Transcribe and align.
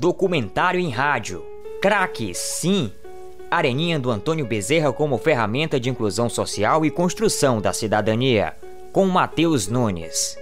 Documentário 0.00 0.80
em 0.80 0.88
rádio. 0.88 1.44
Craque, 1.82 2.32
sim. 2.34 2.90
Areninha 3.50 3.98
do 3.98 4.10
Antônio 4.10 4.46
Bezerra 4.46 4.94
como 4.94 5.18
ferramenta 5.18 5.78
de 5.78 5.90
inclusão 5.90 6.26
social 6.26 6.86
e 6.86 6.90
construção 6.90 7.60
da 7.60 7.70
cidadania. 7.74 8.56
Com 8.94 9.04
Matheus 9.04 9.68
Nunes. 9.68 10.39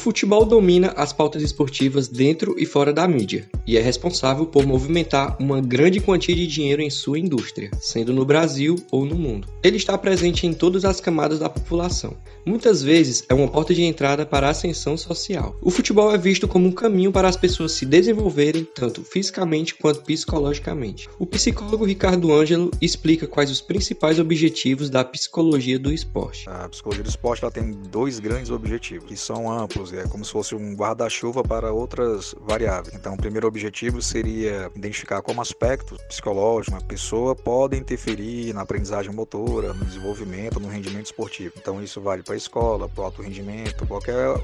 Futebol 0.00 0.46
domina 0.46 0.94
as 0.96 1.12
pautas 1.12 1.42
esportivas 1.42 2.08
dentro 2.08 2.54
e 2.58 2.64
fora 2.64 2.90
da 2.90 3.06
mídia 3.06 3.46
e 3.66 3.76
é 3.76 3.82
responsável 3.82 4.46
por 4.46 4.64
movimentar 4.64 5.36
uma 5.38 5.60
grande 5.60 6.00
quantia 6.00 6.34
de 6.34 6.46
dinheiro 6.46 6.80
em 6.80 6.88
sua 6.88 7.18
indústria, 7.18 7.70
sendo 7.78 8.10
no 8.10 8.24
Brasil 8.24 8.76
ou 8.90 9.04
no 9.04 9.14
mundo. 9.14 9.46
Ele 9.62 9.76
está 9.76 9.96
presente 9.98 10.46
em 10.46 10.54
todas 10.54 10.86
as 10.86 11.00
camadas 11.00 11.38
da 11.38 11.50
população. 11.50 12.16
Muitas 12.46 12.82
vezes 12.82 13.24
é 13.28 13.34
uma 13.34 13.46
porta 13.46 13.74
de 13.74 13.82
entrada 13.82 14.24
para 14.24 14.46
a 14.46 14.50
ascensão 14.50 14.96
social. 14.96 15.54
O 15.60 15.70
futebol 15.70 16.12
é 16.14 16.16
visto 16.16 16.48
como 16.48 16.66
um 16.66 16.72
caminho 16.72 17.12
para 17.12 17.28
as 17.28 17.36
pessoas 17.36 17.72
se 17.72 17.84
desenvolverem 17.84 18.64
tanto 18.64 19.04
fisicamente 19.04 19.74
quanto 19.74 20.00
psicologicamente. 20.00 21.10
O 21.18 21.26
psicólogo 21.26 21.84
Ricardo 21.84 22.32
Ângelo 22.32 22.70
explica 22.80 23.26
quais 23.26 23.50
os 23.50 23.60
principais 23.60 24.18
objetivos 24.18 24.88
da 24.88 25.04
psicologia 25.04 25.78
do 25.78 25.92
esporte. 25.92 26.48
A 26.48 26.68
psicologia 26.70 27.04
do 27.04 27.10
esporte 27.10 27.44
ela 27.44 27.52
tem 27.52 27.70
dois 27.90 28.18
grandes 28.18 28.50
objetivos, 28.50 29.06
que 29.06 29.16
são 29.16 29.52
amplos 29.52 29.89
é 29.92 30.04
como 30.08 30.24
se 30.24 30.32
fosse 30.32 30.54
um 30.54 30.74
guarda-chuva 30.74 31.42
para 31.42 31.72
outras 31.72 32.34
variáveis. 32.40 32.94
Então, 32.94 33.14
o 33.14 33.16
primeiro 33.16 33.46
objetivo 33.46 34.00
seria 34.02 34.70
identificar 34.74 35.22
como 35.22 35.40
aspectos 35.40 36.00
psicológicos 36.02 36.74
uma 36.74 36.86
pessoa 36.86 37.34
pode 37.34 37.76
interferir 37.76 38.52
na 38.54 38.62
aprendizagem 38.62 39.12
motora, 39.12 39.72
no 39.72 39.84
desenvolvimento, 39.84 40.60
no 40.60 40.68
rendimento 40.68 41.06
esportivo. 41.06 41.54
Então, 41.56 41.82
isso 41.82 42.00
vale 42.00 42.22
para 42.22 42.34
a 42.34 42.36
escola, 42.36 42.88
para 42.88 43.02
o 43.02 43.04
alto 43.04 43.22
rendimento, 43.22 43.86
qualquer 43.86 44.38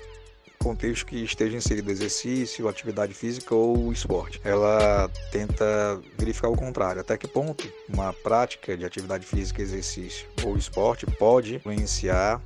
contexto 0.58 1.06
que 1.06 1.22
esteja 1.22 1.56
inserido 1.56 1.90
exercício, 1.90 2.68
atividade 2.68 3.14
física 3.14 3.54
ou 3.54 3.92
esporte. 3.92 4.40
Ela 4.42 5.08
tenta 5.30 6.00
verificar 6.18 6.48
o 6.48 6.56
contrário, 6.56 7.00
até 7.00 7.16
que 7.16 7.28
ponto 7.28 7.68
uma 7.88 8.12
prática 8.12 8.76
de 8.76 8.84
atividade 8.84 9.24
física, 9.24 9.62
exercício 9.62 10.26
ou 10.44 10.56
esporte 10.56 11.06
pode 11.06 11.56
influenciar 11.56 12.42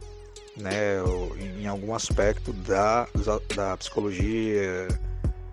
né, 0.56 0.98
em 1.60 1.66
algum 1.66 1.94
aspecto 1.94 2.52
da, 2.52 3.06
da 3.54 3.76
psicologia, 3.76 4.88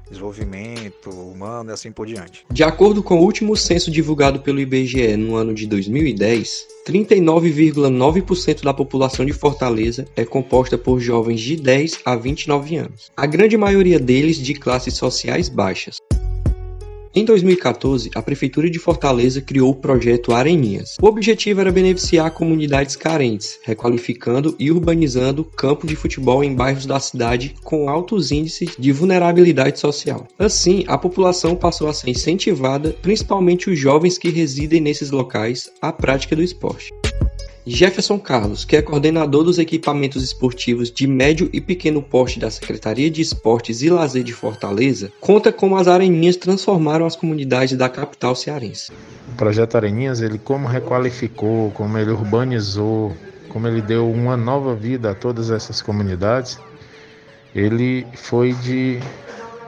desenvolvimento 0.10 1.10
humano 1.10 1.70
e 1.70 1.74
assim 1.74 1.92
por 1.92 2.08
diante. 2.08 2.46
De 2.52 2.64
acordo 2.64 3.04
com 3.04 3.20
o 3.20 3.24
último 3.24 3.56
censo 3.56 3.92
divulgado 3.92 4.40
pelo 4.40 4.60
IBGE 4.60 5.18
no 5.18 5.36
ano 5.36 5.54
de 5.54 5.68
2010, 5.68 6.68
39,9% 6.88 8.64
da 8.64 8.74
população 8.74 9.26
de 9.26 9.34
Fortaleza 9.34 10.06
é 10.16 10.26
composta 10.26 10.78
por 10.78 11.00
jovens 11.00 11.42
de 11.42 11.56
10 11.58 12.00
a 12.06 12.16
29 12.16 12.78
anos, 12.78 13.12
a 13.16 13.26
grande 13.26 13.58
maioria 13.58 14.00
deles 14.00 14.38
de 14.38 14.54
classes 14.54 14.96
sociais 14.96 15.50
baixas. 15.50 15.98
Em 17.18 17.26
2014, 17.26 18.12
a 18.14 18.22
Prefeitura 18.22 18.70
de 18.70 18.78
Fortaleza 18.78 19.42
criou 19.42 19.72
o 19.72 19.76
projeto 19.76 20.34
Areninhas. 20.36 20.98
O 21.02 21.08
objetivo 21.08 21.60
era 21.60 21.72
beneficiar 21.72 22.30
comunidades 22.30 22.96
carentes, 22.96 23.58
requalificando 23.64 24.56
e 24.60 24.70
urbanizando 24.70 25.44
campos 25.44 25.90
de 25.90 25.96
futebol 25.96 26.44
em 26.44 26.54
bairros 26.54 26.86
da 26.86 27.00
cidade 27.00 27.56
com 27.64 27.90
altos 27.90 28.32
índices 28.32 28.76
de 28.78 28.92
vulnerabilidade 28.92 29.80
social. 29.80 30.28
Assim, 30.38 30.84
a 30.86 30.96
população 30.96 31.56
passou 31.56 31.88
a 31.88 31.94
ser 31.94 32.12
incentivada, 32.12 32.96
principalmente 33.02 33.68
os 33.68 33.80
jovens 33.80 34.20
que 34.20 34.30
residem 34.30 34.80
nesses 34.80 35.10
locais, 35.10 35.72
à 35.82 35.92
prática 35.92 36.36
do 36.36 36.44
esporte. 36.44 36.94
Jefferson 37.70 38.18
Carlos, 38.18 38.64
que 38.64 38.78
é 38.78 38.82
coordenador 38.82 39.44
dos 39.44 39.58
equipamentos 39.58 40.24
esportivos 40.24 40.90
de 40.90 41.06
médio 41.06 41.50
e 41.52 41.60
pequeno 41.60 42.02
porte 42.02 42.40
da 42.40 42.50
Secretaria 42.50 43.12
de 43.12 43.22
Esportes 43.22 43.82
e 43.82 43.90
Lazer 43.90 44.24
de 44.24 44.32
Fortaleza, 44.32 45.12
conta 45.20 45.52
como 45.52 45.76
as 45.76 45.86
Areninhas 45.86 46.38
transformaram 46.38 47.06
as 47.06 47.18
comunidades 47.18 47.78
da 47.78 47.90
capital 47.90 48.36
cearense. 48.36 48.94
O 49.34 49.36
projeto 49.36 49.76
Areninhas, 49.76 50.22
ele 50.22 50.40
como 50.40 50.66
requalificou, 50.66 51.70
como 51.72 51.98
ele 51.98 52.12
urbanizou, 52.12 53.14
como 53.50 53.68
ele 53.68 53.82
deu 53.82 54.10
uma 54.10 54.38
nova 54.38 54.74
vida 54.74 55.12
a 55.12 55.16
todas 55.16 55.52
essas 55.52 55.82
comunidades, 55.82 56.58
ele 57.54 58.08
foi 58.16 58.54
de 58.54 58.98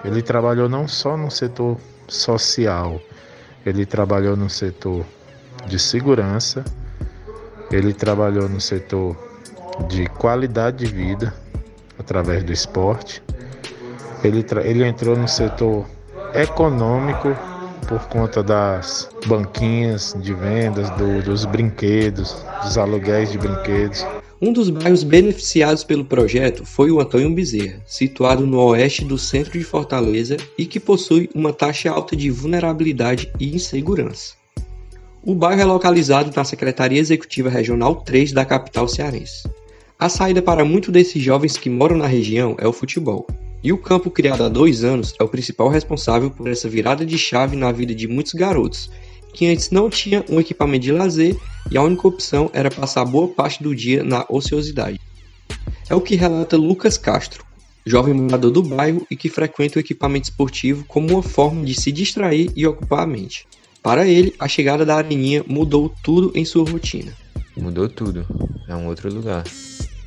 ele 0.06 0.22
trabalhou 0.22 0.69
não 0.69 0.88
só 0.88 1.18
no 1.18 1.29
setor 1.29 1.78
social, 2.07 3.02
ele 3.66 3.85
trabalhou 3.85 4.38
no 4.38 4.50
setor 4.50 5.06
de 5.68 5.78
segurança, 5.78 6.63
ele 7.72 7.94
trabalhou 7.94 8.50
no 8.50 8.59
setor 8.59 9.16
de 9.88 10.07
qualidade 10.07 10.85
de 10.85 10.91
vida 10.91 11.34
através 11.97 12.44
do 12.44 12.52
esporte. 12.52 13.22
Ele, 14.24 14.46
ele 14.63 14.85
entrou 14.85 15.16
no 15.16 15.28
setor 15.28 15.85
econômico 16.34 17.35
por 17.88 18.08
conta 18.08 18.44
das 18.44 19.09
banquinhas 19.25 20.16
de 20.22 20.34
vendas, 20.34 20.90
do, 20.91 21.24
dos 21.24 21.46
brinquedos, 21.46 22.35
dos 22.63 22.78
aluguéis 22.78 23.31
de 23.31 23.38
brinquedos. 23.38 24.06
Um 24.41 24.53
dos 24.53 24.69
bairros 24.69 25.03
beneficiados 25.03 25.84
pelo 25.84 26.06
projeto 26.06 26.66
foi 26.66 26.91
o 26.91 27.02
Antônio 27.02 27.34
Bezerra, 27.34 27.81
situado 27.85 28.46
no 28.46 28.58
oeste 28.68 29.03
do 29.03 29.18
centro 29.18 29.58
de 29.58 29.66
Fortaleza 29.66 30.38
e 30.58 30.66
que 30.66 30.79
possui 30.79 31.29
uma 31.35 31.52
taxa 31.52 31.90
alta 31.90 32.16
de 32.16 32.29
vulnerabilidade 32.29 33.29
e 33.38 33.53
insegurança. 33.53 34.38
O 35.22 35.35
bairro 35.35 35.62
é 35.62 35.66
localizado 35.66 36.31
na 36.34 36.46
Secretaria 36.46 36.97
Executiva 36.97 37.50
Regional 37.50 37.94
3 38.03 38.31
da 38.31 38.46
capital 38.46 38.88
cearense. 38.88 39.44
A 40.00 40.07
saída 40.07 40.41
para 40.41 40.63
muitos 40.63 40.94
desses 40.94 41.22
jovens 41.22 41.57
que 41.57 41.69
moram 41.69 41.97
na 41.97 42.07
região 42.07 42.56
é 42.57 42.66
o 42.66 42.72
futebol. 42.72 43.28
E 43.62 43.74
o 43.74 43.78
campo 43.78 44.09
criado 44.09 44.46
há 44.46 44.47
dois 44.47 44.85
anos 44.85 45.13
é 45.19 45.24
o 45.24 45.28
principal 45.28 45.68
responsável 45.68 46.31
por 46.31 46.47
essa 46.47 46.69
virada 46.69 47.06
de 47.06 47.18
chave 47.18 47.58
na 47.58 47.69
vida 47.69 47.94
de 47.94 48.08
muitos 48.08 48.34
garotos, 48.34 48.90
que 49.34 49.46
antes 49.46 49.72
não 49.72 49.90
tinham 49.90 50.24
um 50.29 50.40
equipamento 50.40 50.85
de 50.85 50.94
lazer 50.94 51.35
e 51.69 51.78
a 51.78 51.84
única 51.84 52.08
opção 52.08 52.50
era 52.53 52.72
passar 52.72 53.03
boa 53.03 53.28
parte 53.28 53.62
do 53.62 53.75
dia 53.75 54.02
na 54.02 54.25
ociosidade. 54.29 55.02
É 55.90 55.96
o 55.96 56.00
que 56.00 56.16
relata 56.16 56.56
Lucas 56.56 56.97
Castro, 56.97 57.44
jovem 57.85 58.13
morador 58.13 58.52
do 58.52 58.63
bairro 58.63 59.06
e 59.12 59.18
que 59.18 59.28
frequenta 59.28 59.79
o 59.79 59.81
equipamento 59.81 60.29
esportivo 60.29 60.85
como 60.88 61.09
uma 61.09 61.22
forma 61.22 61.66
de 61.66 61.74
se 61.74 61.91
distrair 61.91 62.50
e 62.56 62.66
ocupar 62.66 63.02
a 63.02 63.08
mente. 63.08 63.46
Para 63.81 64.06
ele, 64.06 64.35
a 64.38 64.47
chegada 64.47 64.85
da 64.85 64.95
Areninha 64.95 65.44
mudou 65.47 65.94
tudo 66.03 66.34
em 66.35 66.44
sua 66.44 66.69
rotina. 66.69 67.13
Mudou 67.56 67.88
tudo, 67.88 68.28
é 68.67 68.75
um 68.75 68.88
outro 68.88 69.13
lugar. 69.13 69.45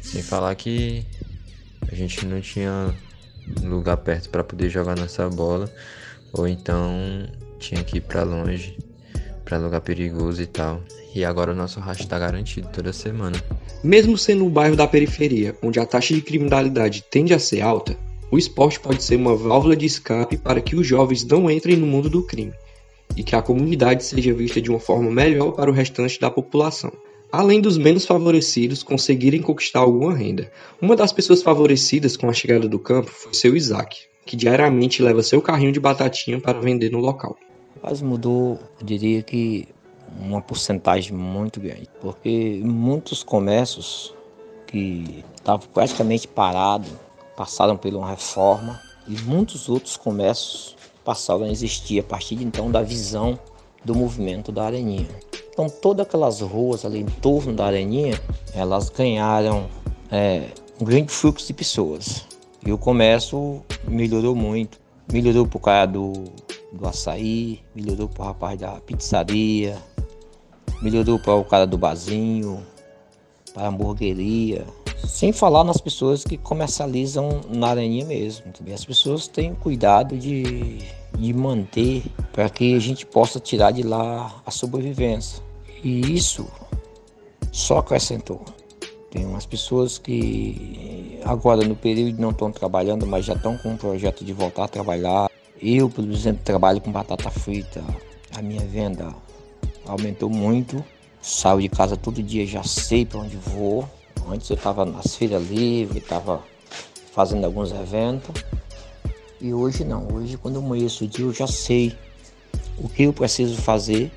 Sem 0.03 0.23
falar 0.23 0.55
que 0.55 1.07
a 1.91 1.95
gente 1.95 2.27
não 2.27 2.41
tinha 2.41 2.95
lugar 3.63 3.97
perto 3.97 4.29
para 4.29 4.45
poder 4.45 4.69
jogar 4.69 4.95
nossa 4.97 5.29
bola, 5.31 5.73
ou 6.35 6.47
então 6.47 7.27
tinha 7.59 7.83
que 7.83 7.97
ir 7.97 8.03
para 8.03 8.25
longe, 8.25 8.77
para 9.43 9.57
lugar 9.57 9.81
perigoso 9.81 10.43
e 10.43 10.47
tal. 10.47 10.83
E 11.15 11.25
agora 11.25 11.53
o 11.53 11.57
nosso 11.57 11.81
rastro 11.81 12.05
está 12.05 12.19
garantido 12.19 12.69
toda 12.69 12.93
semana. 12.93 13.43
Mesmo 13.83 14.19
sendo 14.19 14.45
um 14.45 14.51
bairro 14.51 14.77
da 14.77 14.87
periferia, 14.87 15.57
onde 15.63 15.81
a 15.81 15.87
taxa 15.87 16.15
de 16.15 16.21
criminalidade 16.21 17.05
tende 17.11 17.33
a 17.33 17.39
ser 17.39 17.63
alta, 17.63 17.97
o 18.31 18.37
esporte 18.37 18.79
pode 18.79 19.03
ser 19.03 19.17
uma 19.17 19.35
válvula 19.35 19.75
de 19.75 19.87
escape 19.87 20.37
para 20.37 20.61
que 20.61 20.77
os 20.77 20.87
jovens 20.87 21.25
não 21.25 21.51
entrem 21.51 21.77
no 21.77 21.87
mundo 21.87 22.11
do 22.11 22.23
crime 22.23 22.53
e 23.17 23.23
que 23.23 23.37
a 23.37 23.43
comunidade 23.43 24.05
seja 24.05 24.33
vista 24.33 24.61
de 24.61 24.71
uma 24.71 24.81
forma 24.81 25.11
melhor 25.11 25.53
para 25.53 25.71
o 25.71 25.75
restante 25.75 26.19
da 26.21 26.31
população. 26.31 26.93
Além 27.31 27.61
dos 27.61 27.79
menos 27.79 28.05
favorecidos 28.05 28.83
conseguirem 28.83 29.41
conquistar 29.41 29.81
alguma 29.81 30.15
renda. 30.15 30.53
Uma 30.81 30.95
das 30.95 31.13
pessoas 31.13 31.43
favorecidas 31.43 32.17
com 32.17 32.29
a 32.29 32.33
chegada 32.33 32.69
do 32.69 32.79
campo 32.79 33.11
foi 33.11 33.33
seu 33.33 33.57
Isaac, 33.57 33.97
que 34.27 34.37
diariamente 34.37 35.03
leva 35.03 35.23
seu 35.23 35.41
carrinho 35.41 35.73
de 35.73 35.81
batatinha 35.81 36.41
para 36.41 36.61
vender 36.61 36.91
no 36.91 36.99
local. 36.99 37.37
Mas 37.83 38.03
mudou, 38.03 38.61
eu 38.79 38.87
diria 38.87 39.23
que 39.23 39.67
uma 40.21 40.43
porcentagem 40.43 41.13
muito 41.13 41.59
grande, 41.59 41.89
porque 42.01 42.61
muitos 42.63 43.23
comércios 43.23 44.15
que 44.67 45.25
estavam 45.35 45.67
praticamente 45.73 46.29
parados 46.29 46.91
passaram 47.37 47.77
por 47.77 47.93
uma 47.95 48.11
reforma 48.11 48.79
e 49.09 49.19
muitos 49.23 49.69
outros 49.69 49.97
comércios 49.97 50.72
passaram 51.05 51.45
a 51.45 51.49
existir 51.49 52.01
a 52.01 52.03
partir 52.03 52.37
de 52.37 52.45
então 52.45 52.71
da 52.71 52.83
visão 52.83 53.39
do 53.85 53.95
movimento 53.95 54.53
da 54.53 54.65
Areninha. 54.65 55.09
Então 55.53 55.69
todas 55.69 56.07
aquelas 56.07 56.41
ruas 56.41 56.85
ali 56.85 57.01
em 57.01 57.07
torno 57.07 57.53
da 57.53 57.67
Areninha, 57.67 58.21
elas 58.55 58.89
ganharam 58.89 59.67
é, 60.11 60.49
um 60.81 60.85
grande 60.85 61.13
fluxo 61.13 61.47
de 61.47 61.53
pessoas. 61.53 62.27
E 62.65 62.73
o 62.73 62.79
comércio 62.79 63.63
melhorou 63.87 64.35
muito. 64.35 64.81
Melhorou 65.13 65.47
pro 65.47 65.59
cara 65.59 65.87
do, 65.87 66.13
do 66.73 66.87
açaí, 66.87 67.61
melhorou 67.75 68.09
pro 68.09 68.23
rapaz 68.23 68.59
da 68.59 68.73
pizzaria, 68.81 69.77
melhorou 70.81 71.19
para 71.19 71.35
o 71.35 71.45
cara 71.45 71.67
do 71.67 71.77
barzinho, 71.77 72.65
para 73.53 73.65
a 73.65 73.69
hamburgueria, 73.69 74.65
sem 75.07 75.33
falar 75.33 75.65
nas 75.65 75.79
pessoas 75.79 76.25
que 76.25 76.37
comercializam 76.37 77.41
na 77.49 77.69
areninha 77.69 78.05
mesmo. 78.05 78.47
Entendeu? 78.49 78.75
As 78.75 78.85
pessoas 78.85 79.29
têm 79.29 79.55
cuidado 79.55 80.17
de, 80.17 80.79
de 81.17 81.33
manter 81.33 82.05
para 82.33 82.49
que 82.49 82.75
a 82.75 82.79
gente 82.79 83.05
possa 83.07 83.39
tirar 83.41 83.71
de 83.73 83.83
lá 83.83 84.43
a 84.45 84.51
sobrevivência. 84.51 85.43
E 85.83 86.15
isso 86.15 86.47
só 87.51 87.79
acrescentou. 87.79 88.45
Tem 89.11 89.27
umas 89.27 89.45
pessoas 89.45 89.99
que 89.99 91.21
agora 91.25 91.67
no 91.67 91.77
período 91.77 92.19
não 92.19 92.31
estão 92.31 92.51
trabalhando, 92.51 93.07
mas 93.07 93.27
já 93.27 93.35
estão 93.35 93.59
com 93.59 93.71
um 93.71 93.77
projeto 93.77 94.25
de 94.25 94.33
voltar 94.33 94.65
a 94.65 94.69
trabalhar. 94.69 95.31
Eu, 95.61 95.91
por 95.91 96.03
exemplo, 96.03 96.43
trabalho 96.43 96.81
com 96.81 96.91
batata 96.91 97.31
frita. 97.31 97.85
A 98.35 98.41
minha 98.41 98.63
venda 98.63 99.15
aumentou 99.87 100.31
muito. 100.31 100.83
Saio 101.21 101.61
de 101.61 101.69
casa 101.69 101.97
todo 101.97 102.23
dia, 102.23 102.47
já 102.47 102.65
sei 102.65 103.05
para 103.05 103.21
onde 103.21 103.37
vou. 103.37 103.87
Antes 104.29 104.49
eu 104.51 104.57
estava 104.57 104.85
nas 104.85 105.15
feiras 105.15 105.47
livres, 105.49 106.03
estava 106.03 106.43
fazendo 107.13 107.45
alguns 107.45 107.73
eventos. 107.73 108.45
E 109.41 109.53
hoje 109.53 109.85
não. 109.85 110.07
Hoje, 110.13 110.37
quando 110.37 110.57
eu 110.57 110.63
amanheço 110.63 111.05
o 111.05 111.09
dia, 111.09 111.25
eu 111.25 111.33
já 111.33 111.47
sei 111.47 111.97
o 112.79 112.89
que 112.89 113.05
eu 113.05 113.13
preciso 113.13 113.61
fazer 113.61 114.11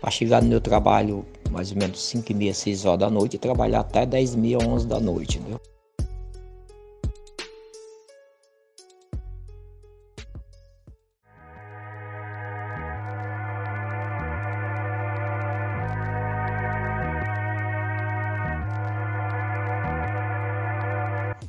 para 0.00 0.10
chegar 0.10 0.42
no 0.42 0.48
meu 0.48 0.60
trabalho 0.60 1.24
mais 1.50 1.70
ou 1.72 1.76
menos 1.76 2.00
5 2.02 2.30
e 2.30 2.34
meia, 2.34 2.54
6 2.54 2.84
horas 2.84 3.00
da 3.00 3.10
noite 3.10 3.34
e 3.34 3.38
trabalhar 3.38 3.80
até 3.80 4.06
10 4.06 4.34
e 4.34 4.38
meia, 4.38 4.58
11 4.58 4.86
da 4.86 5.00
noite, 5.00 5.38
entendeu? 5.38 5.60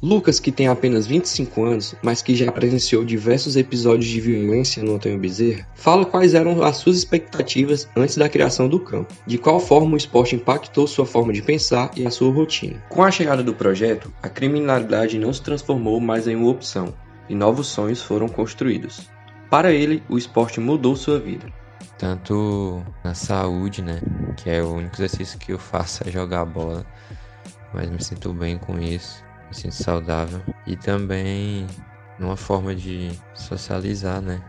Lucas, 0.03 0.39
que 0.39 0.51
tem 0.51 0.67
apenas 0.67 1.05
25 1.05 1.63
anos, 1.63 1.95
mas 2.01 2.23
que 2.23 2.35
já 2.35 2.51
presenciou 2.51 3.05
diversos 3.05 3.55
episódios 3.55 4.09
de 4.09 4.19
violência 4.19 4.81
no 4.81 4.95
Antônio 4.95 5.19
Bezerra, 5.19 5.67
fala 5.75 6.07
quais 6.07 6.33
eram 6.33 6.63
as 6.63 6.77
suas 6.77 6.97
expectativas 6.97 7.87
antes 7.95 8.17
da 8.17 8.27
criação 8.27 8.67
do 8.67 8.79
campo, 8.79 9.13
de 9.27 9.37
qual 9.37 9.59
forma 9.59 9.93
o 9.93 9.97
esporte 9.97 10.35
impactou 10.35 10.87
sua 10.87 11.05
forma 11.05 11.31
de 11.31 11.43
pensar 11.43 11.91
e 11.95 12.07
a 12.07 12.09
sua 12.09 12.33
rotina. 12.33 12.83
Com 12.89 13.03
a 13.03 13.11
chegada 13.11 13.43
do 13.43 13.53
projeto, 13.53 14.11
a 14.23 14.27
criminalidade 14.27 15.19
não 15.19 15.31
se 15.31 15.43
transformou 15.43 15.99
mais 15.99 16.27
em 16.27 16.35
uma 16.35 16.49
opção, 16.49 16.91
e 17.29 17.35
novos 17.35 17.67
sonhos 17.67 18.01
foram 18.01 18.27
construídos. 18.27 19.07
Para 19.51 19.71
ele, 19.71 20.01
o 20.09 20.17
esporte 20.17 20.59
mudou 20.59 20.95
sua 20.95 21.19
vida. 21.19 21.45
Tanto 21.99 22.83
na 23.03 23.13
saúde, 23.13 23.83
né? 23.83 24.01
Que 24.35 24.49
é 24.49 24.63
o 24.63 24.73
único 24.73 24.95
exercício 24.95 25.37
que 25.37 25.53
eu 25.53 25.59
faço 25.59 26.01
é 26.07 26.11
jogar 26.11 26.45
bola. 26.45 26.83
Mas 27.71 27.87
me 27.87 28.03
sinto 28.03 28.33
bem 28.33 28.57
com 28.57 28.79
isso 28.79 29.23
sinto 29.53 29.75
saudável. 29.75 30.41
E 30.65 30.75
também 30.75 31.67
numa 32.19 32.37
forma 32.37 32.75
de 32.75 33.11
socializar, 33.33 34.21
né? 34.21 34.41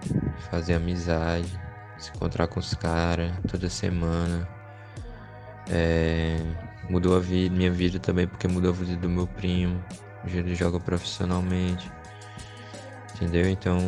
Fazer 0.51 0.75
amizade, 0.75 1.59
se 1.99 2.11
encontrar 2.11 2.47
com 2.47 2.61
os 2.61 2.75
caras 2.75 3.33
toda 3.51 3.69
semana. 3.69 4.49
É, 5.71 6.37
mudou 6.91 7.17
a 7.17 7.21
vida, 7.21 7.55
minha 7.55 7.71
vida 7.71 7.99
também, 7.99 8.27
porque 8.27 8.47
mudou 8.47 8.71
a 8.71 8.75
vida 8.75 8.97
do 8.97 9.09
meu 9.09 9.27
primo. 9.27 9.83
Hoje 10.25 10.39
ele 10.39 10.55
joga 10.55 10.79
profissionalmente. 10.79 11.91
Entendeu? 13.15 13.49
Então 13.49 13.79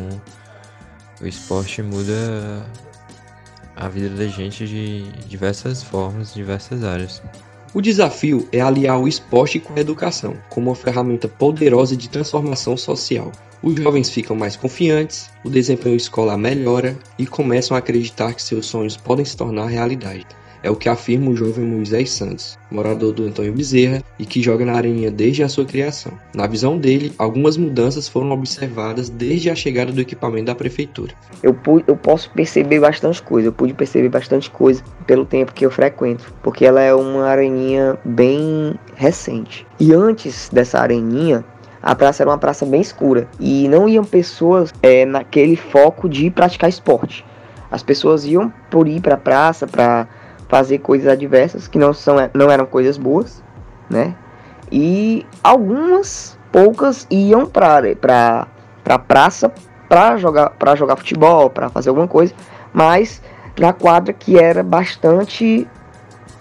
o 1.21 1.27
esporte 1.27 1.81
muda 1.81 2.65
a 3.75 3.87
vida 3.89 4.09
da 4.09 4.27
gente 4.27 4.67
de 4.67 5.11
diversas 5.27 5.83
formas, 5.83 6.33
diversas 6.33 6.83
áreas. 6.83 7.21
O 7.75 7.81
desafio 7.81 8.47
é 8.53 8.61
aliar 8.61 8.97
o 8.97 9.05
esporte 9.05 9.59
com 9.59 9.73
a 9.73 9.81
educação, 9.81 10.37
como 10.49 10.69
uma 10.69 10.75
ferramenta 10.77 11.27
poderosa 11.27 11.93
de 11.93 12.07
transformação 12.07 12.77
social. 12.77 13.33
Os 13.61 13.75
jovens 13.75 14.09
ficam 14.09 14.33
mais 14.33 14.55
confiantes, 14.55 15.29
o 15.43 15.49
desempenho 15.49 15.97
escolar 15.97 16.37
melhora 16.37 16.97
e 17.19 17.27
começam 17.27 17.75
a 17.75 17.79
acreditar 17.79 18.33
que 18.33 18.41
seus 18.41 18.67
sonhos 18.67 18.95
podem 18.95 19.25
se 19.25 19.35
tornar 19.35 19.65
realidade. 19.65 20.25
É 20.65 20.69
o 20.71 20.75
que 20.75 20.89
afirma 20.89 21.29
o 21.29 21.35
jovem 21.35 21.63
Moisés 21.63 22.09
Santos, 22.09 22.57
morador 22.71 23.13
do 23.13 23.23
Antônio 23.23 23.53
Bezerra 23.53 24.01
e 24.17 24.25
que 24.25 24.41
joga 24.41 24.65
na 24.65 24.73
Areninha 24.73 25.11
desde 25.11 25.43
a 25.43 25.47
sua 25.47 25.63
criação. 25.63 26.11
Na 26.33 26.47
visão 26.47 26.75
dele, 26.75 27.13
algumas 27.19 27.55
mudanças 27.55 28.07
foram 28.07 28.31
observadas 28.31 29.07
desde 29.07 29.51
a 29.51 29.53
chegada 29.53 29.91
do 29.91 30.01
equipamento 30.01 30.45
da 30.45 30.55
prefeitura. 30.55 31.13
Eu, 31.43 31.53
pude, 31.53 31.85
eu 31.85 31.95
posso 31.95 32.31
perceber 32.31 32.79
bastante 32.79 33.21
coisa, 33.21 33.49
eu 33.49 33.53
pude 33.53 33.75
perceber 33.75 34.09
bastante 34.09 34.49
coisa 34.49 34.83
pelo 35.05 35.23
tempo 35.23 35.53
que 35.53 35.67
eu 35.67 35.69
frequento, 35.69 36.33
porque 36.41 36.65
ela 36.65 36.81
é 36.81 36.95
uma 36.95 37.27
areninha 37.27 37.95
bem 38.03 38.73
recente. 38.95 39.67
E 39.79 39.93
antes 39.93 40.49
dessa 40.51 40.79
areninha, 40.79 41.45
a 41.79 41.93
praça 41.93 42.23
era 42.23 42.31
uma 42.31 42.39
praça 42.39 42.65
bem 42.65 42.81
escura 42.81 43.27
e 43.39 43.67
não 43.67 43.87
iam 43.87 44.03
pessoas 44.03 44.73
é, 44.81 45.05
naquele 45.05 45.55
foco 45.55 46.09
de 46.09 46.31
praticar 46.31 46.71
esporte. 46.71 47.23
As 47.69 47.83
pessoas 47.83 48.25
iam 48.25 48.51
por 48.71 48.87
ir 48.87 48.99
para 48.99 49.13
a 49.13 49.17
praça 49.17 49.67
para 49.67 50.07
fazer 50.47 50.79
coisas 50.79 51.07
adversas 51.07 51.67
que 51.67 51.77
não 51.77 51.93
são 51.93 52.15
não 52.33 52.49
eram 52.49 52.65
coisas 52.65 52.97
boas, 52.97 53.43
né? 53.89 54.15
E 54.71 55.25
algumas 55.43 56.37
poucas 56.51 57.07
iam 57.09 57.45
para 57.45 57.95
para 57.95 58.47
para 58.83 58.99
praça 58.99 59.51
para 59.87 60.17
jogar 60.17 60.51
para 60.51 60.75
jogar 60.75 60.95
futebol, 60.95 61.49
para 61.49 61.69
fazer 61.69 61.89
alguma 61.89 62.07
coisa, 62.07 62.33
mas 62.73 63.21
na 63.59 63.73
quadra 63.73 64.13
que 64.13 64.37
era 64.37 64.63
bastante 64.63 65.67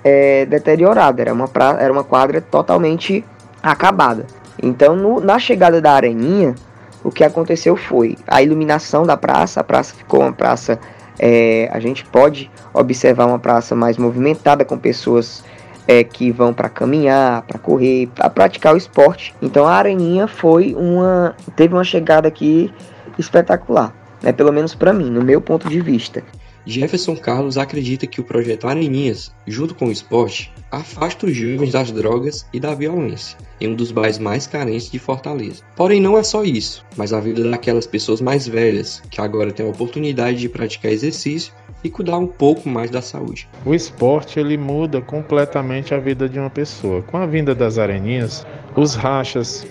é, 0.03 0.45
deteriorada, 0.45 1.23
era 1.23 1.33
uma 1.33 1.49
pra, 1.49 1.77
era 1.81 1.93
uma 1.93 2.05
quadra 2.05 2.41
totalmente 2.41 3.25
acabada. 3.63 4.27
Então, 4.63 4.95
no, 4.95 5.21
na 5.21 5.39
chegada 5.39 5.81
da 5.81 5.93
areninha, 5.93 6.55
o 7.03 7.11
que 7.11 7.25
aconteceu 7.25 7.77
foi 7.77 8.17
a 8.27 8.43
iluminação 8.43 9.05
da 9.05 9.17
praça, 9.17 9.61
a 9.61 9.65
praça 9.65 9.95
ficou 9.95 10.21
uma 10.21 10.33
praça 10.33 10.79
é, 11.19 11.69
a 11.73 11.79
gente 11.81 12.05
pode 12.05 12.51
observar 12.73 13.27
uma 13.27 13.39
praça 13.39 13.75
mais 13.75 13.97
movimentada 13.97 14.65
com 14.65 14.79
pessoas 14.79 15.45
é, 15.87 16.03
que 16.03 16.31
vão 16.31 16.53
para 16.53 16.69
caminhar, 16.69 17.43
para 17.43 17.59
correr, 17.59 18.09
para 18.15 18.31
praticar 18.31 18.75
o 18.75 18.77
esporte. 18.77 19.35
Então 19.41 19.67
a 19.67 19.73
Areninha 19.73 20.27
foi 20.27 20.75
uma 20.75 21.35
teve 21.57 21.75
uma 21.75 21.85
chegada 21.85 22.27
aqui 22.29 22.73
espetacular, 23.19 23.95
né? 24.23 24.33
Pelo 24.33 24.53
menos 24.53 24.75
para 24.75 24.93
mim, 24.93 25.11
no 25.11 25.23
meu 25.23 25.41
ponto 25.41 25.69
de 25.69 25.81
vista. 25.81 26.23
Jefferson 26.67 27.15
Carlos 27.17 27.59
acredita 27.59 28.07
que 28.07 28.21
o 28.21 28.25
projeto 28.25 28.67
Areninhas, 28.67 29.31
junto 29.47 29.75
com 29.75 29.87
o 29.87 29.93
esporte, 29.93 30.51
afasta 30.71 31.27
os 31.27 31.37
jovens 31.37 31.73
das 31.73 31.93
drogas 31.93 32.47
e 32.53 32.59
da 32.59 32.75
violência, 32.75 33.37
em 33.61 33.69
um 33.69 33.75
dos 33.75 33.93
bairros 33.93 34.19
mais 34.19 34.47
carentes 34.47 34.91
de 34.91 34.99
Fortaleza. 34.99 35.63
Porém, 35.77 36.01
não 36.01 36.17
é 36.17 36.23
só 36.23 36.43
isso, 36.43 36.85
mas 36.97 37.13
a 37.13 37.21
vida 37.21 37.49
daquelas 37.51 37.87
pessoas 37.87 38.21
mais 38.21 38.49
velhas, 38.49 39.03
que 39.11 39.21
agora 39.21 39.53
têm 39.53 39.67
a 39.67 39.69
oportunidade 39.69 40.39
de 40.39 40.49
praticar 40.49 40.91
exercício 40.91 41.53
e 41.83 41.91
cuidar 41.91 42.17
um 42.17 42.27
pouco 42.27 42.67
mais 42.67 42.91
da 42.91 43.03
saúde. 43.03 43.47
O 43.67 43.75
esporte 43.75 44.41
ele 44.41 44.57
muda 44.57 45.03
completamente 45.03 45.93
a 45.93 45.99
vida 45.99 46.29
de 46.29 46.39
uma 46.39 46.49
pessoa. 46.49 47.03
Com 47.03 47.19
a 47.19 47.27
vinda 47.27 47.55
das 47.55 47.79
areninhas, 47.79 48.47
os 48.75 48.95
rachas, 48.95 49.67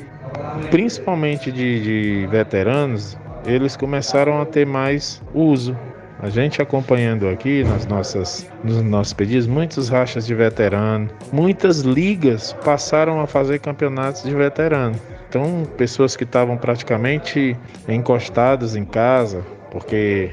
principalmente 0.70 1.52
de, 1.52 1.82
de 1.82 2.28
veteranos, 2.28 3.18
eles 3.46 3.76
começaram 3.76 4.40
a 4.40 4.46
ter 4.46 4.66
mais 4.66 5.22
uso 5.34 5.76
a 6.24 6.30
gente 6.30 6.62
acompanhando 6.62 7.28
aqui 7.28 7.66
nas 7.66 7.86
nossas, 7.86 8.50
nos 8.64 8.82
nossos 8.82 9.12
pedidos, 9.12 9.46
muitos 9.46 9.90
rachas 9.90 10.26
de 10.26 10.34
veterano, 10.34 11.10
muitas 11.34 11.82
ligas 11.82 12.54
passaram 12.64 13.20
a 13.20 13.28
fazer 13.28 13.60
campeonatos 13.60 14.24
de 14.24 14.34
veterano. 14.34 14.96
Então, 15.28 15.68
pessoas 15.76 16.16
que 16.16 16.24
estavam 16.24 16.56
praticamente 16.56 17.58
encostadas 17.90 18.74
em 18.74 18.86
casa, 18.86 19.44
porque 19.70 20.32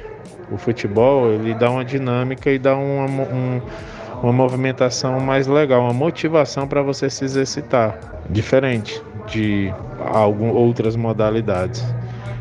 o 0.52 0.56
futebol 0.56 1.32
ele 1.32 1.54
dá 1.54 1.68
uma 1.68 1.84
dinâmica 1.84 2.52
e 2.52 2.58
dá 2.58 2.76
uma, 2.76 3.24
um, 3.24 3.60
uma 4.22 4.32
movimentação 4.32 5.18
mais 5.18 5.48
legal, 5.48 5.82
uma 5.82 5.92
motivação 5.92 6.68
para 6.68 6.82
você 6.82 7.10
se 7.10 7.24
exercitar, 7.24 7.98
diferente 8.30 9.02
de 9.26 9.74
algumas 10.12 10.54
outras 10.54 10.94
modalidades. 10.94 11.84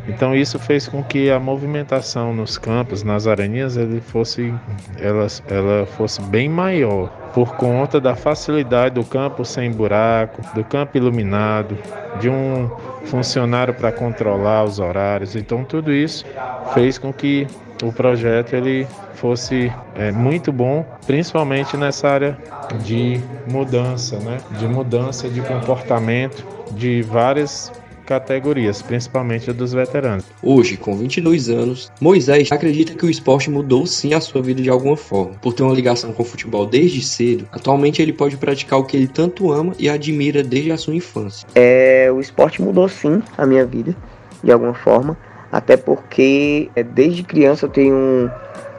Então 0.09 0.35
isso 0.35 0.57
fez 0.57 0.87
com 0.87 1.03
que 1.03 1.29
a 1.29 1.39
movimentação 1.39 2.33
nos 2.33 2.57
campos, 2.57 3.03
nas 3.03 3.27
areninhas, 3.27 3.77
ele 3.77 4.01
fosse, 4.01 4.51
ela, 4.99 5.27
ela 5.47 5.85
fosse 5.85 6.19
bem 6.23 6.49
maior, 6.49 7.09
por 7.33 7.55
conta 7.55 8.01
da 8.01 8.15
facilidade 8.15 8.95
do 8.95 9.05
campo 9.05 9.45
sem 9.45 9.71
buraco, 9.71 10.41
do 10.55 10.63
campo 10.63 10.97
iluminado, 10.97 11.77
de 12.19 12.27
um 12.27 12.69
funcionário 13.05 13.73
para 13.73 13.91
controlar 13.91 14.63
os 14.63 14.79
horários. 14.79 15.35
Então 15.35 15.63
tudo 15.63 15.93
isso 15.93 16.25
fez 16.73 16.97
com 16.97 17.13
que 17.13 17.45
o 17.83 17.93
projeto 17.93 18.53
ele 18.53 18.87
fosse 19.13 19.71
é, 19.95 20.11
muito 20.11 20.51
bom, 20.51 20.83
principalmente 21.05 21.77
nessa 21.77 22.09
área 22.09 22.37
de 22.83 23.21
mudança, 23.47 24.17
né? 24.17 24.39
de 24.57 24.67
mudança 24.67 25.29
de 25.29 25.41
comportamento 25.41 26.43
de 26.71 27.01
várias 27.03 27.71
categorias, 28.09 28.81
principalmente 28.81 29.51
a 29.51 29.53
dos 29.53 29.71
veteranos. 29.71 30.25
Hoje, 30.41 30.75
com 30.77 30.97
22 30.97 31.47
anos, 31.47 31.91
Moisés 32.01 32.51
acredita 32.51 32.95
que 32.95 33.05
o 33.05 33.09
esporte 33.09 33.51
mudou 33.51 33.85
sim 33.85 34.15
a 34.15 34.19
sua 34.19 34.41
vida 34.41 34.63
de 34.63 34.69
alguma 34.69 34.97
forma. 34.97 35.35
Por 35.39 35.53
ter 35.53 35.61
uma 35.61 35.75
ligação 35.75 36.11
com 36.11 36.23
o 36.23 36.25
futebol 36.25 36.65
desde 36.65 37.03
cedo, 37.03 37.47
atualmente 37.51 38.01
ele 38.01 38.11
pode 38.11 38.35
praticar 38.35 38.79
o 38.79 38.83
que 38.83 38.97
ele 38.97 39.07
tanto 39.07 39.51
ama 39.51 39.75
e 39.77 39.87
admira 39.87 40.41
desde 40.41 40.71
a 40.71 40.77
sua 40.77 40.95
infância. 40.95 41.47
É, 41.53 42.09
o 42.11 42.19
esporte 42.19 42.63
mudou 42.63 42.89
sim 42.89 43.21
a 43.37 43.45
minha 43.45 43.63
vida, 43.63 43.95
de 44.43 44.51
alguma 44.51 44.73
forma, 44.73 45.15
até 45.51 45.77
porque 45.77 46.67
é, 46.75 46.81
desde 46.81 47.21
criança 47.21 47.67
eu 47.67 47.69
tenho 47.69 47.95
um, 47.95 48.29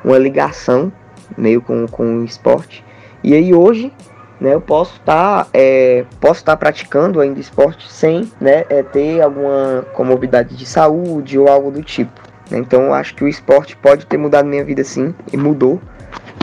uma 0.04 0.18
ligação 0.18 0.92
meio 1.38 1.62
com, 1.62 1.87
com 1.87 2.16
o 2.16 2.25
esporte. 2.25 2.84
E 3.22 3.32
aí 3.32 3.54
hoje 3.54 3.92
né, 4.40 4.54
eu 4.54 4.61
posso 4.61 4.97
estar 4.97 5.44
tá, 5.44 5.50
é, 5.52 6.04
posso 6.20 6.40
estar 6.40 6.52
tá 6.52 6.56
praticando 6.56 7.20
ainda 7.20 7.38
esporte 7.38 7.90
sem 7.92 8.30
né, 8.40 8.64
é, 8.70 8.82
ter 8.82 9.20
alguma 9.20 9.85
comorbidade 9.92 10.56
de 10.56 10.64
saúde 10.64 11.38
ou 11.38 11.49
algo 11.49 11.70
do 11.70 11.82
tipo. 11.82 12.20
Né? 12.50 12.59
Então 12.59 12.82
eu 12.82 12.94
acho 12.94 13.14
que 13.14 13.23
o 13.23 13.28
esporte 13.28 13.76
pode 13.76 14.06
ter 14.06 14.16
mudado 14.16 14.47
minha 14.47 14.64
vida 14.64 14.82
sim, 14.82 15.14
e 15.32 15.37
mudou, 15.37 15.80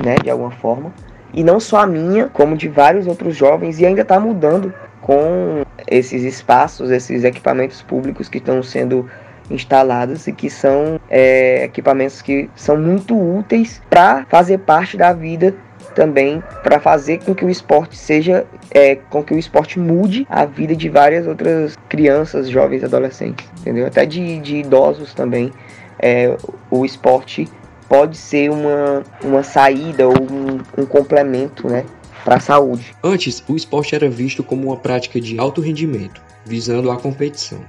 né, 0.04 0.16
de 0.24 0.30
alguma 0.30 0.52
forma. 0.52 0.94
E 1.34 1.44
não 1.44 1.60
só 1.60 1.82
a 1.82 1.88
minha, 1.88 2.28
como 2.30 2.56
de 2.56 2.68
vários 2.68 3.08
outros 3.08 3.36
jovens, 3.36 3.80
e 3.80 3.86
ainda 3.86 4.02
está 4.02 4.20
mudando 4.20 4.74
com 5.02 5.64
esses 5.88 6.24
espaços, 6.24 6.92
esses 6.92 7.24
equipamentos 7.24 7.82
públicos 7.82 8.30
que 8.30 8.38
estão 8.38 8.62
sendo 8.64 9.10
instalados 9.50 10.28
e 10.28 10.34
que 10.34 10.50
são 10.50 11.00
é, 11.10 11.64
equipamentos 11.64 12.22
que 12.22 12.50
são 12.56 12.78
muito 12.78 13.18
úteis 13.18 13.82
para 13.90 14.26
fazer 14.30 14.60
parte 14.60 14.98
da 14.98 15.14
vida 15.14 15.56
também 15.98 16.44
para 16.62 16.80
fazer 16.80 17.18
com 17.24 17.34
que 17.34 17.44
o 17.44 17.50
esporte 17.50 17.98
seja, 17.98 18.46
é, 18.70 18.98
com 19.10 19.24
que 19.24 19.34
o 19.34 19.40
esporte 19.40 19.80
mude 19.80 20.28
a 20.30 20.46
vida 20.46 20.76
de 20.76 20.90
várias 20.90 21.26
outras 21.26 21.76
crianças, 21.90 22.48
jovens, 22.48 22.84
adolescentes, 22.84 23.50
entendeu? 23.60 23.88
Até 23.88 24.06
de, 24.06 24.38
de 24.38 24.58
idosos 24.58 25.16
também. 25.16 25.52
É, 25.98 26.38
o 26.70 26.86
esporte 26.86 27.48
pode 27.90 28.16
ser 28.16 28.52
uma, 28.52 29.04
uma 29.24 29.42
saída 29.42 30.08
ou 30.08 30.14
um, 30.14 30.84
um 30.84 30.86
complemento, 30.86 31.68
né? 31.68 31.84
Para 32.24 32.36
a 32.36 32.40
saúde. 32.40 32.96
Antes, 33.04 33.44
o 33.48 33.56
esporte 33.56 33.96
era 33.96 34.08
visto 34.08 34.44
como 34.44 34.68
uma 34.68 34.78
prática 34.78 35.20
de 35.20 35.40
alto 35.40 35.62
rendimento, 35.62 36.22
visando 36.46 36.92
a 36.92 36.98
competição. 36.98 37.60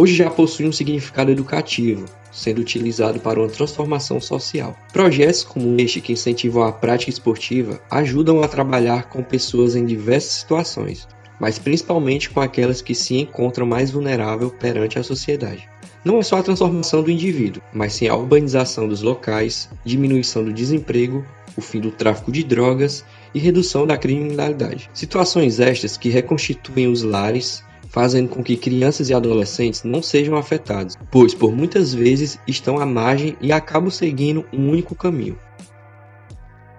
Hoje 0.00 0.14
já 0.14 0.30
possui 0.30 0.64
um 0.64 0.70
significado 0.70 1.32
educativo, 1.32 2.04
sendo 2.30 2.60
utilizado 2.60 3.18
para 3.18 3.40
uma 3.40 3.48
transformação 3.48 4.20
social. 4.20 4.78
Projetos 4.92 5.42
como 5.42 5.74
este 5.80 6.00
que 6.00 6.12
incentivam 6.12 6.62
a 6.62 6.70
prática 6.70 7.10
esportiva 7.10 7.80
ajudam 7.90 8.40
a 8.40 8.46
trabalhar 8.46 9.08
com 9.08 9.24
pessoas 9.24 9.74
em 9.74 9.84
diversas 9.84 10.34
situações, 10.34 11.08
mas 11.40 11.58
principalmente 11.58 12.30
com 12.30 12.40
aquelas 12.40 12.80
que 12.80 12.94
se 12.94 13.16
encontram 13.16 13.66
mais 13.66 13.90
vulneráveis 13.90 14.52
perante 14.60 15.00
a 15.00 15.02
sociedade. 15.02 15.68
Não 16.04 16.20
é 16.20 16.22
só 16.22 16.36
a 16.36 16.44
transformação 16.44 17.02
do 17.02 17.10
indivíduo, 17.10 17.60
mas 17.72 17.94
sim 17.94 18.06
a 18.06 18.14
urbanização 18.14 18.86
dos 18.86 19.02
locais, 19.02 19.68
diminuição 19.84 20.44
do 20.44 20.52
desemprego, 20.52 21.26
o 21.56 21.60
fim 21.60 21.80
do 21.80 21.90
tráfico 21.90 22.30
de 22.30 22.44
drogas 22.44 23.04
e 23.34 23.40
redução 23.40 23.84
da 23.84 23.98
criminalidade. 23.98 24.88
Situações 24.94 25.58
estas 25.58 25.96
que 25.96 26.08
reconstituem 26.08 26.86
os 26.86 27.02
lares, 27.02 27.64
fazendo 27.98 28.28
com 28.28 28.44
que 28.44 28.56
crianças 28.56 29.10
e 29.10 29.12
adolescentes 29.12 29.82
não 29.82 30.00
sejam 30.00 30.36
afetados, 30.36 30.96
pois 31.10 31.34
por 31.34 31.50
muitas 31.50 31.92
vezes 31.92 32.38
estão 32.46 32.78
à 32.78 32.86
margem 32.86 33.36
e 33.40 33.50
acabam 33.50 33.90
seguindo 33.90 34.46
um 34.52 34.70
único 34.70 34.94
caminho 34.94 35.36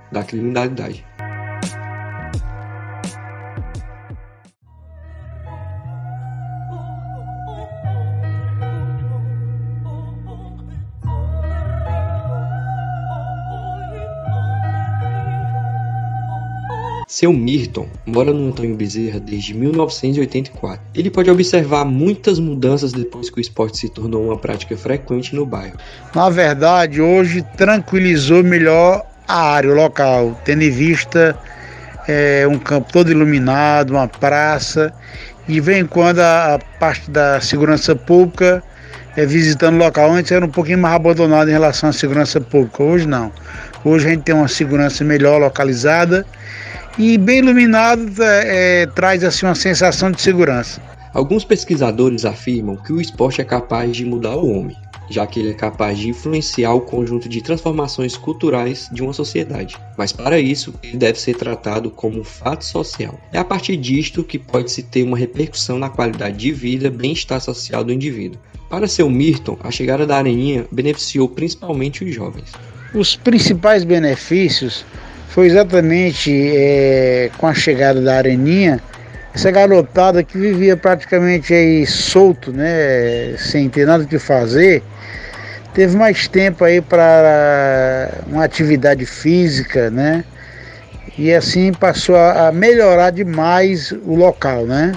da 0.09 0.23
criminalidade. 0.23 1.08
Seu 17.19 17.33
Mirton 17.33 17.85
mora 18.05 18.31
no 18.31 18.47
Antônio 18.47 18.77
Bezerra 18.77 19.19
desde 19.19 19.53
1984. 19.53 20.81
Ele 20.95 21.11
pode 21.11 21.29
observar 21.29 21.83
muitas 21.83 22.39
mudanças 22.39 22.93
depois 22.93 23.29
que 23.29 23.39
o 23.39 23.41
esporte 23.41 23.77
se 23.77 23.89
tornou 23.89 24.27
uma 24.27 24.37
prática 24.37 24.77
frequente 24.77 25.35
no 25.35 25.45
bairro. 25.45 25.75
Na 26.15 26.29
verdade, 26.29 27.01
hoje 27.01 27.45
tranquilizou 27.57 28.41
melhor 28.41 29.05
a 29.27 29.51
área, 29.51 29.69
o 29.69 29.75
local, 29.75 30.39
tendo 30.45 30.63
em 30.63 30.69
vista 30.69 31.37
é, 32.07 32.47
um 32.47 32.57
campo 32.57 32.89
todo 32.89 33.11
iluminado, 33.11 33.89
uma 33.91 34.07
praça, 34.07 34.93
e 35.45 35.59
vem 35.59 35.85
quando 35.85 36.19
a, 36.19 36.55
a 36.55 36.59
parte 36.79 37.11
da 37.11 37.41
segurança 37.41 37.93
pública 37.97 38.63
é, 39.17 39.25
visitando 39.25 39.75
o 39.75 39.79
local. 39.79 40.09
Antes 40.09 40.31
era 40.31 40.45
um 40.45 40.49
pouquinho 40.49 40.77
mais 40.77 40.95
abandonado 40.95 41.49
em 41.49 41.51
relação 41.51 41.89
à 41.89 41.91
segurança 41.91 42.39
pública, 42.39 42.81
hoje 42.81 43.05
não. 43.05 43.29
Hoje 43.83 44.07
a 44.07 44.09
gente 44.11 44.23
tem 44.23 44.33
uma 44.33 44.47
segurança 44.47 45.03
melhor 45.03 45.37
localizada 45.37 46.25
e 46.99 47.17
bem 47.17 47.39
iluminado 47.39 48.21
é, 48.21 48.81
é, 48.81 48.85
traz 48.87 49.23
assim 49.23 49.45
uma 49.45 49.55
sensação 49.55 50.11
de 50.11 50.21
segurança. 50.21 50.81
Alguns 51.13 51.45
pesquisadores 51.45 52.25
afirmam 52.25 52.75
que 52.75 52.91
o 52.91 52.99
esporte 52.99 53.39
é 53.39 53.45
capaz 53.45 53.95
de 53.95 54.05
mudar 54.05 54.35
o 54.35 54.51
homem, 54.51 54.75
já 55.09 55.25
que 55.25 55.39
ele 55.39 55.51
é 55.51 55.53
capaz 55.53 55.97
de 55.97 56.09
influenciar 56.09 56.73
o 56.73 56.81
conjunto 56.81 57.29
de 57.29 57.41
transformações 57.41 58.17
culturais 58.17 58.89
de 58.91 59.01
uma 59.01 59.13
sociedade. 59.13 59.77
Mas 59.97 60.11
para 60.11 60.39
isso, 60.39 60.73
ele 60.83 60.97
deve 60.97 61.17
ser 61.17 61.37
tratado 61.37 61.89
como 61.89 62.19
um 62.19 62.23
fato 62.23 62.65
social. 62.65 63.17
É 63.31 63.39
a 63.39 63.45
partir 63.45 63.77
disto 63.77 64.21
que 64.21 64.37
pode-se 64.37 64.83
ter 64.83 65.03
uma 65.03 65.17
repercussão 65.17 65.79
na 65.79 65.89
qualidade 65.89 66.35
de 66.35 66.51
vida 66.51 66.87
e 66.87 66.91
bem-estar 66.91 67.39
social 67.39 67.81
do 67.81 67.93
indivíduo. 67.93 68.39
Para 68.69 68.89
seu 68.89 69.09
Milton, 69.09 69.57
a 69.63 69.71
chegada 69.71 70.05
da 70.05 70.17
Areninha 70.17 70.67
beneficiou 70.69 71.29
principalmente 71.29 72.03
os 72.03 72.13
jovens. 72.13 72.51
Os 72.93 73.15
principais 73.15 73.85
benefícios 73.85 74.85
foi 75.29 75.47
exatamente 75.47 76.31
é, 76.55 77.29
com 77.37 77.47
a 77.47 77.53
chegada 77.53 78.01
da 78.01 78.15
Areninha, 78.15 78.79
essa 79.33 79.51
garotada 79.51 80.23
que 80.23 80.37
vivia 80.37 80.75
praticamente 80.75 81.53
aí 81.53 81.85
solto, 81.85 82.51
né, 82.51 83.35
sem 83.37 83.69
ter 83.69 83.85
nada 83.85 84.05
que 84.05 84.17
fazer, 84.17 84.83
teve 85.73 85.95
mais 85.95 86.27
tempo 86.27 86.63
aí 86.63 86.81
para 86.81 88.09
uma 88.27 88.43
atividade 88.43 89.05
física, 89.05 89.89
né? 89.89 90.25
E 91.17 91.33
assim 91.33 91.71
passou 91.73 92.15
a 92.15 92.51
melhorar 92.51 93.11
demais 93.11 93.91
o 93.91 94.15
local, 94.15 94.65
né? 94.65 94.93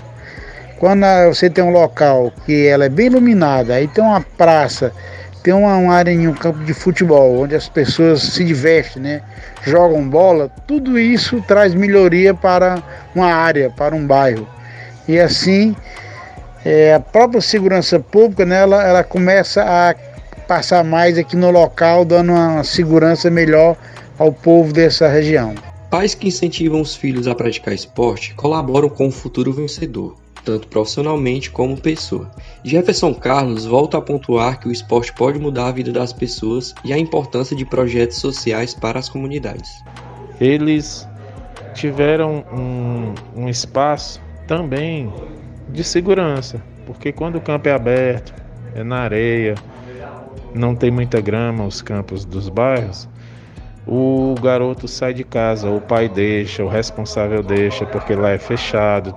Quando 0.79 1.05
você 1.29 1.51
tem 1.51 1.63
um 1.63 1.71
local 1.71 2.33
que 2.47 2.67
ela 2.67 2.87
é 2.87 2.89
bem 2.89 3.07
iluminada, 3.07 3.75
aí 3.75 3.87
tem 3.87 4.03
uma 4.03 4.21
praça 4.21 4.93
tem 5.43 5.53
uma, 5.53 5.77
uma 5.77 5.95
área 5.95 6.11
em 6.11 6.29
um 6.29 6.35
campo 6.35 6.63
de 6.65 6.73
futebol, 6.73 7.43
onde 7.43 7.55
as 7.55 7.69
pessoas 7.69 8.23
se 8.23 8.45
divertem, 8.45 9.03
né? 9.03 9.23
jogam 9.65 10.09
bola, 10.09 10.51
tudo 10.67 10.99
isso 10.99 11.43
traz 11.47 11.75
melhoria 11.75 12.35
para 12.35 12.83
uma 13.15 13.33
área, 13.33 13.71
para 13.71 13.95
um 13.95 14.07
bairro. 14.07 14.47
E 15.07 15.19
assim, 15.19 15.75
é, 16.65 16.95
a 16.95 17.01
própria 17.01 17.41
segurança 17.41 17.99
pública, 17.99 18.45
né, 18.45 18.63
ela, 18.63 18.83
ela 18.83 19.05
começa 19.05 19.63
a 19.63 19.95
passar 20.47 20.85
mais 20.85 21.19
aqui 21.19 21.37
no 21.37 21.51
local, 21.51 22.05
dando 22.05 22.33
uma 22.33 22.63
segurança 22.65 23.31
melhor 23.31 23.77
ao 24.19 24.33
povo 24.33 24.73
dessa 24.73 25.09
região. 25.09 25.55
Pais 25.91 26.15
que 26.15 26.29
incentivam 26.29 26.81
os 26.81 26.95
filhos 26.95 27.27
a 27.27 27.35
praticar 27.35 27.75
esporte 27.75 28.35
colaboram 28.35 28.89
com 28.89 29.09
o 29.09 29.13
futuro 29.13 29.53
vencedor 29.53 30.22
tanto 30.45 30.69
profissionalmente 30.69 31.51
como 31.51 31.81
pessoa. 31.81 32.31
Jefferson 32.65 33.15
Carlos 33.15 33.65
volta 33.65 33.99
a 33.99 34.01
pontuar 34.03 34.59
que 34.61 34.69
o 34.69 34.73
esporte 34.73 35.13
pode 35.13 35.39
mudar 35.39 35.69
a 35.69 35.73
vida 35.73 35.93
das 35.93 36.13
pessoas 36.13 36.75
e 36.85 36.93
a 36.93 36.99
importância 36.99 37.57
de 37.57 37.65
projetos 37.65 38.19
sociais 38.19 38.75
para 38.75 38.99
as 38.99 39.09
comunidades. 39.09 39.83
Eles 40.41 41.09
tiveram 41.75 42.45
um, 42.53 43.43
um 43.43 43.49
espaço 43.49 44.21
também 44.47 45.13
de 45.69 45.83
segurança, 45.83 46.63
porque 46.87 47.13
quando 47.13 47.37
o 47.37 47.41
campo 47.41 47.69
é 47.69 47.73
aberto, 47.73 48.35
é 48.75 48.83
na 48.83 48.99
areia, 48.99 49.55
não 50.55 50.75
tem 50.75 50.91
muita 50.91 51.21
grama 51.21 51.65
os 51.65 51.81
campos 51.81 52.25
dos 52.25 52.49
bairros, 52.49 53.09
o 53.87 54.35
garoto 54.41 54.87
sai 54.87 55.13
de 55.13 55.25
casa, 55.25 55.69
o 55.69 55.81
pai 55.81 56.09
deixa, 56.09 56.63
o 56.63 56.69
responsável 56.69 57.43
deixa, 57.43 57.85
porque 57.87 58.15
lá 58.15 58.31
é 58.31 58.39
fechado, 58.39 59.15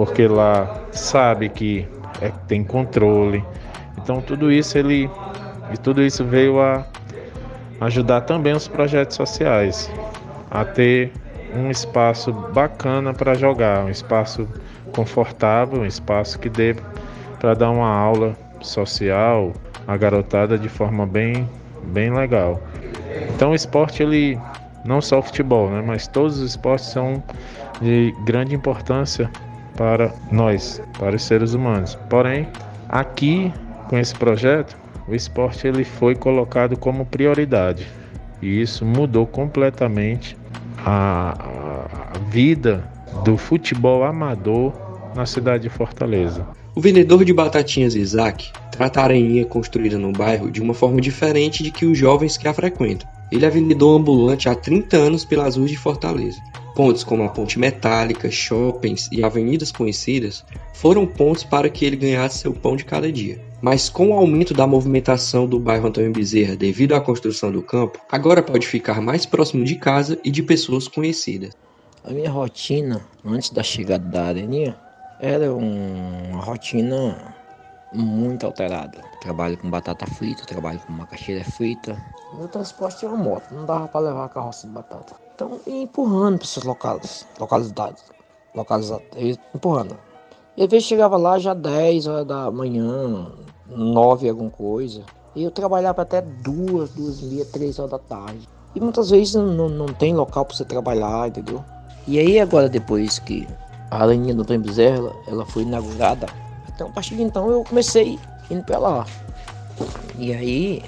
porque 0.00 0.26
lá 0.26 0.80
sabe 0.92 1.50
que 1.50 1.86
é, 2.22 2.30
tem 2.48 2.64
controle. 2.64 3.44
Então 3.98 4.22
tudo 4.22 4.50
isso 4.50 4.78
ele 4.78 5.10
e 5.70 5.76
tudo 5.76 6.00
isso 6.02 6.24
veio 6.24 6.58
a 6.58 6.86
ajudar 7.82 8.22
também 8.22 8.54
os 8.54 8.66
projetos 8.66 9.14
sociais 9.14 9.90
a 10.50 10.64
ter 10.64 11.12
um 11.54 11.70
espaço 11.70 12.32
bacana 12.32 13.12
para 13.12 13.34
jogar, 13.34 13.84
um 13.84 13.90
espaço 13.90 14.48
confortável, 14.96 15.82
um 15.82 15.84
espaço 15.84 16.38
que 16.38 16.48
dê 16.48 16.74
para 17.38 17.52
dar 17.52 17.70
uma 17.70 17.90
aula 17.90 18.34
social 18.62 19.52
a 19.86 19.98
garotada 19.98 20.56
de 20.56 20.70
forma 20.70 21.06
bem 21.06 21.46
bem 21.92 22.10
legal. 22.10 22.58
Então 23.34 23.50
o 23.50 23.54
esporte 23.54 24.02
ele 24.02 24.38
não 24.82 25.02
só 25.02 25.18
o 25.18 25.22
futebol, 25.22 25.68
né, 25.68 25.84
mas 25.86 26.08
todos 26.08 26.38
os 26.38 26.52
esportes 26.52 26.86
são 26.86 27.22
de 27.82 28.14
grande 28.24 28.54
importância 28.54 29.30
para 29.80 30.12
nós, 30.30 30.78
para 30.98 31.16
os 31.16 31.22
seres 31.22 31.54
humanos. 31.54 31.98
Porém, 32.10 32.46
aqui 32.86 33.50
com 33.88 33.96
esse 33.96 34.14
projeto, 34.14 34.76
o 35.08 35.14
esporte 35.14 35.66
ele 35.66 35.84
foi 35.84 36.14
colocado 36.14 36.76
como 36.76 37.06
prioridade 37.06 37.88
e 38.42 38.60
isso 38.60 38.84
mudou 38.84 39.26
completamente 39.26 40.36
a, 40.84 41.34
a 42.12 42.18
vida 42.28 42.84
do 43.24 43.38
futebol 43.38 44.04
amador 44.04 44.74
na 45.14 45.24
cidade 45.24 45.62
de 45.62 45.70
Fortaleza. 45.70 46.46
O 46.74 46.80
vendedor 46.82 47.24
de 47.24 47.32
batatinhas 47.32 47.94
Isaac 47.94 48.52
trata 48.70 49.00
a 49.00 49.04
areninha 49.04 49.46
construída 49.46 49.96
no 49.96 50.12
bairro 50.12 50.50
de 50.50 50.60
uma 50.60 50.74
forma 50.74 51.00
diferente 51.00 51.62
de 51.62 51.70
que 51.70 51.86
os 51.86 51.96
jovens 51.96 52.36
que 52.36 52.46
a 52.46 52.52
frequentam. 52.52 53.08
Ele 53.32 53.46
é 53.46 53.48
vendedor 53.48 53.98
ambulante 53.98 54.46
há 54.46 54.54
30 54.54 54.94
anos 54.98 55.24
pelas 55.24 55.56
ruas 55.56 55.70
de 55.70 55.78
Fortaleza. 55.78 56.38
Pontes 56.80 57.04
como 57.04 57.24
a 57.24 57.28
Ponte 57.28 57.58
Metálica, 57.58 58.30
shoppings 58.30 59.10
e 59.12 59.22
avenidas 59.22 59.70
conhecidas 59.70 60.42
foram 60.72 61.06
pontos 61.06 61.44
para 61.44 61.68
que 61.68 61.84
ele 61.84 61.94
ganhasse 61.94 62.38
seu 62.38 62.54
pão 62.54 62.74
de 62.74 62.86
cada 62.86 63.12
dia. 63.12 63.38
Mas 63.60 63.90
com 63.90 64.08
o 64.08 64.12
aumento 64.14 64.54
da 64.54 64.66
movimentação 64.66 65.46
do 65.46 65.60
bairro 65.60 65.88
Antônio 65.88 66.10
Bezerra 66.10 66.56
devido 66.56 66.94
à 66.94 67.00
construção 67.02 67.52
do 67.52 67.60
campo, 67.60 68.00
agora 68.10 68.42
pode 68.42 68.66
ficar 68.66 68.98
mais 69.02 69.26
próximo 69.26 69.62
de 69.62 69.74
casa 69.74 70.18
e 70.24 70.30
de 70.30 70.42
pessoas 70.42 70.88
conhecidas. 70.88 71.52
A 72.02 72.12
minha 72.12 72.30
rotina 72.30 73.02
antes 73.22 73.50
da 73.50 73.62
chegada 73.62 74.08
da 74.08 74.24
areninha 74.24 74.74
era 75.20 75.52
uma 75.52 76.40
rotina 76.42 77.34
muito 77.92 78.46
alterada. 78.46 79.02
Trabalho 79.20 79.58
com 79.58 79.68
batata 79.68 80.06
frita, 80.06 80.46
trabalho 80.46 80.78
com 80.78 80.94
macaxeira 80.94 81.44
frita. 81.44 82.02
Meu 82.38 82.48
transporte 82.48 83.04
é 83.04 83.08
uma 83.08 83.18
moto, 83.18 83.52
não 83.52 83.66
dava 83.66 83.86
para 83.86 84.00
levar 84.00 84.24
a 84.24 84.28
carroça 84.30 84.66
de 84.66 84.72
batata. 84.72 85.14
Então, 85.40 85.58
empurrando 85.66 86.36
para 86.36 86.46
essas 86.46 86.64
locais, 86.64 87.26
localidades, 87.38 88.04
localizadas, 88.54 89.06
empurrando. 89.54 89.96
E 90.54 90.62
às 90.62 90.68
vezes 90.68 90.86
chegava 90.86 91.16
lá 91.16 91.38
já 91.38 91.54
10 91.54 92.06
horas 92.06 92.26
da 92.26 92.50
manhã, 92.50 93.32
9 93.66 94.28
alguma 94.28 94.50
coisa. 94.50 95.02
E 95.34 95.42
eu 95.42 95.50
trabalhava 95.50 96.02
até 96.02 96.20
duas, 96.20 96.90
duas 96.90 97.22
e 97.22 97.24
meia, 97.24 97.46
três 97.46 97.78
horas 97.78 97.92
da 97.92 97.98
tarde. 97.98 98.46
E 98.74 98.80
muitas 98.80 99.08
vezes 99.08 99.34
não, 99.34 99.70
não 99.70 99.86
tem 99.86 100.14
local 100.14 100.44
para 100.44 100.54
você 100.54 100.64
trabalhar, 100.66 101.28
entendeu? 101.28 101.64
E 102.06 102.18
aí 102.18 102.38
agora 102.38 102.68
depois 102.68 103.18
que 103.18 103.48
a 103.90 104.02
Aranha 104.02 104.34
do 104.34 104.44
Trem 104.44 104.60
Bezerra, 104.60 105.10
ela 105.26 105.46
foi 105.46 105.62
inaugurada, 105.62 106.26
então 106.68 106.88
a 106.88 106.90
partir 106.90 107.16
de 107.16 107.22
então 107.22 107.50
eu 107.50 107.64
comecei 107.64 108.18
indo 108.50 108.62
para 108.62 108.78
lá. 108.78 109.06
E 110.18 110.34
aí, 110.34 110.82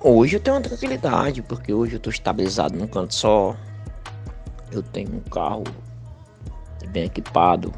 hoje 0.00 0.36
eu 0.36 0.40
tenho 0.40 0.56
uma 0.56 0.62
tranquilidade, 0.62 1.42
porque 1.42 1.72
hoje 1.72 1.94
eu 1.94 1.98
estou 1.98 2.12
estabilizado 2.12 2.76
num 2.76 2.86
canto 2.86 3.14
só. 3.14 3.56
Eu 4.70 4.82
tenho 4.82 5.16
um 5.16 5.20
carro 5.30 5.64
bem 6.88 7.04
equipado 7.04 7.72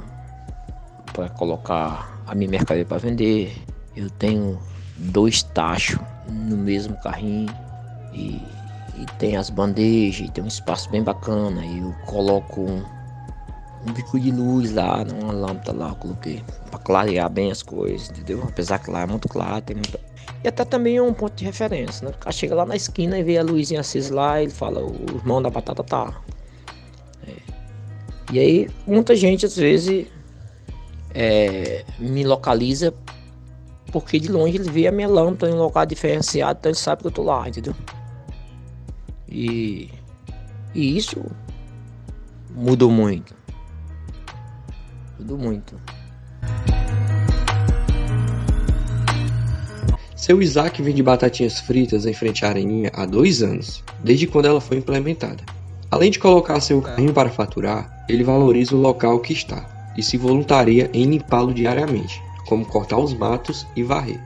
para 1.12 1.28
colocar 1.30 2.22
a 2.26 2.34
minha 2.34 2.50
mercadoria 2.50 2.84
para 2.84 2.98
vender. 2.98 3.56
Eu 3.96 4.08
tenho 4.10 4.58
dois 4.96 5.42
tachos 5.42 5.98
no 6.28 6.56
mesmo 6.56 6.96
carrinho 7.00 7.52
e, 8.12 8.42
e 8.96 9.06
tem 9.18 9.36
as 9.36 9.50
bandejas, 9.50 10.30
tem 10.30 10.44
um 10.44 10.48
espaço 10.48 10.90
bem 10.90 11.02
bacana. 11.02 11.64
E 11.64 11.78
eu 11.78 11.94
coloco 12.06 12.60
um, 12.60 12.84
um 13.86 13.92
bico 13.92 14.18
de 14.18 14.30
luz 14.30 14.72
lá, 14.72 15.04
uma 15.20 15.32
lâmpada 15.32 15.72
lá, 15.72 15.88
eu 15.90 15.96
coloquei 15.96 16.42
para 16.70 16.78
clarear 16.78 17.30
bem 17.30 17.50
as 17.50 17.62
coisas, 17.62 18.10
entendeu? 18.10 18.42
Apesar 18.44 18.78
que 18.78 18.90
lá 18.90 19.02
é 19.02 19.06
muito 19.06 19.28
claro, 19.28 19.62
tem 19.62 19.76
muita... 19.76 20.09
E 20.42 20.48
até 20.48 20.64
também 20.64 20.96
é 20.96 21.02
um 21.02 21.12
ponto 21.12 21.34
de 21.34 21.44
referência, 21.44 22.06
né? 22.06 22.14
O 22.14 22.18
cara 22.18 22.32
chega 22.32 22.54
lá 22.54 22.64
na 22.64 22.74
esquina 22.74 23.18
e 23.18 23.22
vê 23.22 23.36
a 23.36 23.42
luzinha 23.42 23.80
acesa 23.80 24.14
lá 24.14 24.42
ele 24.42 24.50
fala, 24.50 24.82
o 24.82 24.94
irmão 25.14 25.42
da 25.42 25.50
batata 25.50 25.84
tá. 25.84 26.20
É. 27.26 27.34
E 28.32 28.38
aí, 28.38 28.70
muita 28.86 29.14
gente 29.14 29.44
às 29.44 29.56
vezes 29.56 30.06
é, 31.14 31.84
me 31.98 32.24
localiza 32.24 32.94
porque 33.92 34.18
de 34.18 34.30
longe 34.30 34.56
ele 34.56 34.70
vê 34.70 34.86
a 34.86 34.92
minha 34.92 35.08
lâmpada 35.08 35.52
em 35.52 35.54
um 35.54 35.58
local 35.58 35.84
diferenciado, 35.84 36.58
então 36.58 36.70
ele 36.70 36.78
sabe 36.78 37.02
que 37.02 37.08
eu 37.08 37.12
tô 37.12 37.22
lá, 37.22 37.48
entendeu? 37.48 37.74
E, 39.28 39.90
e 40.74 40.96
isso 40.96 41.22
mudou 42.50 42.90
muito. 42.90 43.34
Mudou 45.18 45.36
muito. 45.38 45.80
Seu 50.20 50.42
Isaac 50.42 50.82
vende 50.82 51.02
batatinhas 51.02 51.60
fritas 51.60 52.04
em 52.04 52.12
frente 52.12 52.44
à 52.44 52.50
Areninha 52.50 52.90
há 52.92 53.06
dois 53.06 53.42
anos, 53.42 53.82
desde 54.04 54.26
quando 54.26 54.44
ela 54.44 54.60
foi 54.60 54.76
implementada. 54.76 55.42
Além 55.90 56.10
de 56.10 56.18
colocar 56.18 56.60
seu 56.60 56.82
carrinho 56.82 57.14
para 57.14 57.30
faturar, 57.30 58.04
ele 58.06 58.22
valoriza 58.22 58.76
o 58.76 58.80
local 58.82 59.18
que 59.20 59.32
está 59.32 59.64
e 59.96 60.02
se 60.02 60.18
voluntaria 60.18 60.90
em 60.92 61.04
limpá-lo 61.04 61.54
diariamente, 61.54 62.20
como 62.46 62.66
cortar 62.66 62.98
os 62.98 63.14
matos 63.14 63.66
e 63.74 63.82
varrer. 63.82 64.20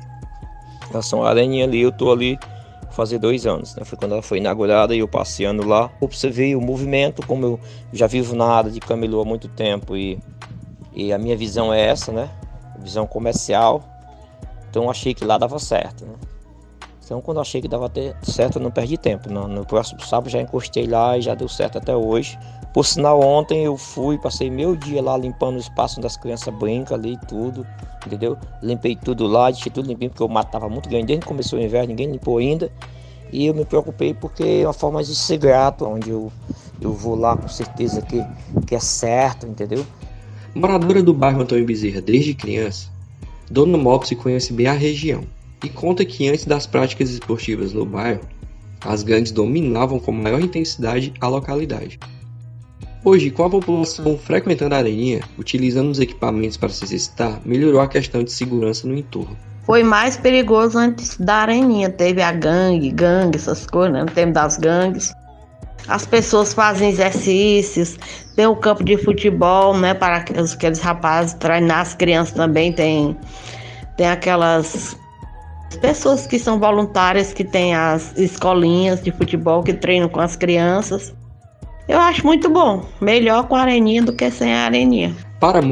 Essa 0.93 1.17
areninha 1.23 1.65
ali, 1.65 1.83
eu 1.83 1.93
tô 1.93 2.11
ali 2.11 2.37
fazer 2.91 3.21
dois 3.21 3.47
anos, 3.47 3.77
né? 3.77 3.85
Foi 3.85 3.97
quando 3.97 4.15
ela 4.15 4.23
foi 4.23 4.39
inaugurada 4.39 4.97
e 4.97 4.99
eu 4.99 5.07
passeando 5.07 5.65
lá, 5.65 5.93
observei 6.01 6.57
o 6.57 6.61
movimento, 6.61 7.25
como 7.25 7.47
eu 7.47 7.61
já 7.93 8.09
vivo 8.09 8.35
na 8.35 8.47
área 8.47 8.69
de 8.69 8.81
camelô 8.81 9.21
há 9.21 9.25
muito 9.25 9.47
tempo 9.47 9.97
e, 9.97 10.19
e 10.93 11.13
a 11.13 11.19
minha 11.19 11.37
visão 11.37 11.73
é 11.73 11.87
essa, 11.87 12.11
né? 12.11 12.29
Visão 12.81 13.07
comercial, 13.07 13.94
então 14.75 14.91
achei 14.91 15.15
que 15.15 15.25
lá 15.25 15.39
dava 15.39 15.57
certo, 15.61 16.05
né? 16.05 16.15
Então 17.05 17.21
quando 17.21 17.39
achei 17.39 17.63
que 17.63 17.69
dava 17.69 17.89
certo, 18.23 18.57
eu 18.59 18.63
não 18.63 18.73
perdi 18.73 18.99
tempo. 18.99 19.31
No, 19.33 19.47
no 19.47 19.65
próximo 19.65 20.01
sábado 20.01 20.29
já 20.29 20.41
encostei 20.41 20.89
lá 20.89 21.17
e 21.17 21.23
já 21.23 21.33
deu 21.37 21.49
certo 21.49 21.79
até 21.79 21.95
hoje. 21.95 22.37
Por 22.73 22.85
sinal, 22.85 23.21
ontem 23.21 23.63
eu 23.63 23.77
fui, 23.77 24.19
passei 24.19 24.51
meu 24.51 24.75
dia 24.75 25.01
lá 25.01 25.17
limpando 25.17 25.55
o 25.55 25.61
espaço 25.61 25.99
onde 25.99 26.09
as 26.09 26.17
crianças 26.17 26.53
brincam 26.53 26.97
ali 26.97 27.17
tudo, 27.29 27.65
entendeu? 28.05 28.37
Limpei 28.61 28.97
tudo 28.97 29.29
lá, 29.29 29.49
deixei 29.49 29.71
tudo 29.71 29.87
limpinho, 29.87 30.11
porque 30.11 30.27
mato 30.27 30.49
estava 30.49 30.69
muito 30.69 30.89
grande. 30.89 31.07
Desde 31.07 31.23
que 31.23 31.29
começou 31.29 31.57
o 31.57 31.63
inverno, 31.63 31.91
ninguém 31.91 32.11
limpou 32.11 32.39
ainda. 32.39 32.73
E 33.33 33.47
eu 33.47 33.55
me 33.55 33.65
preocupei 33.65 34.13
porque 34.13 34.43
é 34.43 34.67
uma 34.67 34.73
forma 34.73 35.05
de 35.05 35.15
ser 35.15 35.37
grato, 35.37 35.87
onde 35.87 36.11
eu, 36.11 36.33
eu 36.81 36.93
vou 36.93 37.15
lá 37.15 37.37
com 37.37 37.47
certeza 37.47 38.03
que, 38.03 38.21
que 38.67 38.75
é 38.75 38.81
certo, 38.81 39.47
entendeu? 39.47 39.87
Moradora 40.53 41.01
do 41.01 41.15
bairro 41.15 41.43
Antônio 41.43 41.65
Bezerra 41.65 42.01
desde 42.01 42.35
criança, 42.35 42.89
Dona 43.51 43.77
Mopsy 43.77 44.17
conhece 44.17 44.53
bem 44.53 44.67
a 44.67 44.73
região 44.73 45.25
e 45.63 45.69
conta 45.69 46.05
que 46.05 46.29
antes 46.29 46.45
das 46.45 46.67
práticas 46.67 47.11
esportivas 47.11 47.73
no 47.73 47.85
bairro, 47.85 48.23
as 48.85 49.03
gangues 49.03 49.33
dominavam 49.33 49.99
com 49.99 50.13
maior 50.13 50.41
intensidade 50.41 51.13
a 51.21 51.29
localidade. 51.29 51.99
Hoje, 53.05 53.31
com 53.31 53.45
a 53.45 53.51
população 53.51 54.17
frequentando 54.17 54.75
a 54.75 54.79
areninha, 54.79 55.21
utilizando 55.39 55.91
os 55.91 56.01
equipamentos 56.01 56.57
para 56.57 56.71
se 56.71 56.85
exercitar, 56.85 57.41
melhorou 57.45 57.81
a 57.81 57.89
questão 57.89 58.25
de 58.25 58.33
segurança 58.33 58.87
no 58.89 58.97
entorno. 58.97 59.37
Foi 59.65 59.83
mais 59.83 60.17
perigoso 60.17 60.79
antes 60.79 61.17
da 61.19 61.37
areninha, 61.37 61.91
teve 61.91 62.23
a 62.23 62.33
gangue, 62.33 62.91
gangue, 62.91 63.37
essas 63.37 63.67
coisas, 63.67 63.93
né? 63.93 64.01
no 64.05 64.11
tempo 64.11 64.33
das 64.33 64.57
gangues. 64.57 65.13
As 65.87 66.07
pessoas 66.07 66.55
fazem 66.55 66.89
exercícios, 66.89 67.99
tem 68.35 68.47
o 68.47 68.57
campo 68.57 68.83
de 68.83 68.97
futebol, 68.97 69.77
né, 69.77 69.93
para 69.93 70.17
aqueles 70.17 70.81
rapazes 70.81 71.35
treinar 71.35 71.81
as 71.81 71.95
crianças 71.95 72.35
também, 72.35 72.73
tem, 72.73 73.17
tem 73.97 74.09
aquelas 74.09 74.97
pessoas 75.81 76.27
que 76.27 76.39
são 76.39 76.59
voluntárias 76.59 77.33
que 77.33 77.45
têm 77.45 77.75
as 77.75 78.17
escolinhas 78.17 79.03
de 79.03 79.13
futebol 79.13 79.63
que 79.63 79.75
treinam 79.75 80.09
com 80.09 80.21
as 80.21 80.37
crianças. 80.37 81.15
Eu 81.87 81.99
acho 81.99 82.25
muito 82.25 82.49
bom, 82.49 82.83
melhor 83.01 83.47
com 83.47 83.55
a 83.55 83.61
areninha 83.61 84.03
do 84.03 84.13
que 84.13 84.31
sem 84.31 84.55
a 84.55 84.65
areninha. 84.65 85.15
Para 85.39 85.59
a 85.59 85.63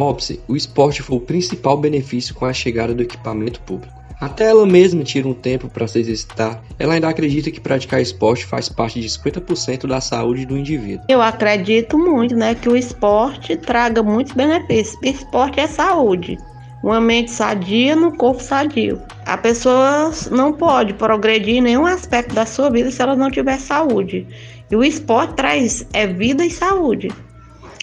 o 0.47 0.55
esporte 0.55 1.03
foi 1.03 1.17
o 1.17 1.21
principal 1.21 1.79
benefício 1.79 2.35
com 2.35 2.45
a 2.45 2.53
chegada 2.53 2.95
do 2.95 3.03
equipamento 3.03 3.61
público. 3.61 4.02
Até 4.23 4.51
ela 4.51 4.65
mesma 4.65 5.03
tira 5.03 5.27
um 5.27 5.35
tempo 5.35 5.69
para 5.69 5.89
se 5.89 5.99
exercitar, 5.99 6.63
ela 6.79 6.95
ainda 6.95 7.09
acredita 7.09 7.51
que 7.51 7.61
praticar 7.61 8.01
esporte 8.01 8.47
faz 8.47 8.69
parte 8.69 9.01
de 9.01 9.09
50% 9.09 9.89
da 9.89 10.01
saúde 10.01 10.47
do 10.47 10.57
indivíduo. 10.57 11.05
Eu 11.09 11.21
acredito 11.21 11.99
muito, 11.99 12.37
né, 12.37 12.55
que 12.55 12.69
o 12.69 12.77
esporte 12.77 13.57
traga 13.57 14.01
muitos 14.01 14.33
benefícios. 14.33 14.97
Esporte 15.03 15.59
é 15.59 15.67
saúde. 15.67 16.39
Uma 16.85 17.01
mente 17.01 17.33
sadia 17.33 17.97
no 17.97 18.17
corpo 18.17 18.41
sadio. 18.41 19.03
A 19.27 19.37
pessoa 19.37 20.13
não 20.31 20.53
pode 20.53 20.95
progredir 20.95 21.57
em 21.57 21.61
nenhum 21.61 21.85
aspecto 21.85 22.33
da 22.33 22.47
sua 22.47 22.71
vida 22.71 22.93
se 22.93 23.03
ela 23.03 23.17
não 23.17 23.29
tiver 23.29 23.59
saúde. 23.59 24.25
E 24.71 24.77
o 24.77 24.85
esporte 24.85 25.35
traz 25.35 25.85
é 25.93 26.07
vida 26.07 26.47
e 26.47 26.51
saúde. 26.51 27.11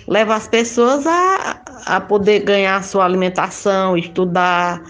Leva 0.08 0.36
as 0.36 0.48
pessoas 0.48 1.06
a, 1.06 1.60
a 1.86 2.00
poder 2.00 2.40
ganhar 2.40 2.82
sua 2.82 3.04
alimentação, 3.04 3.98
estudar, 3.98 4.82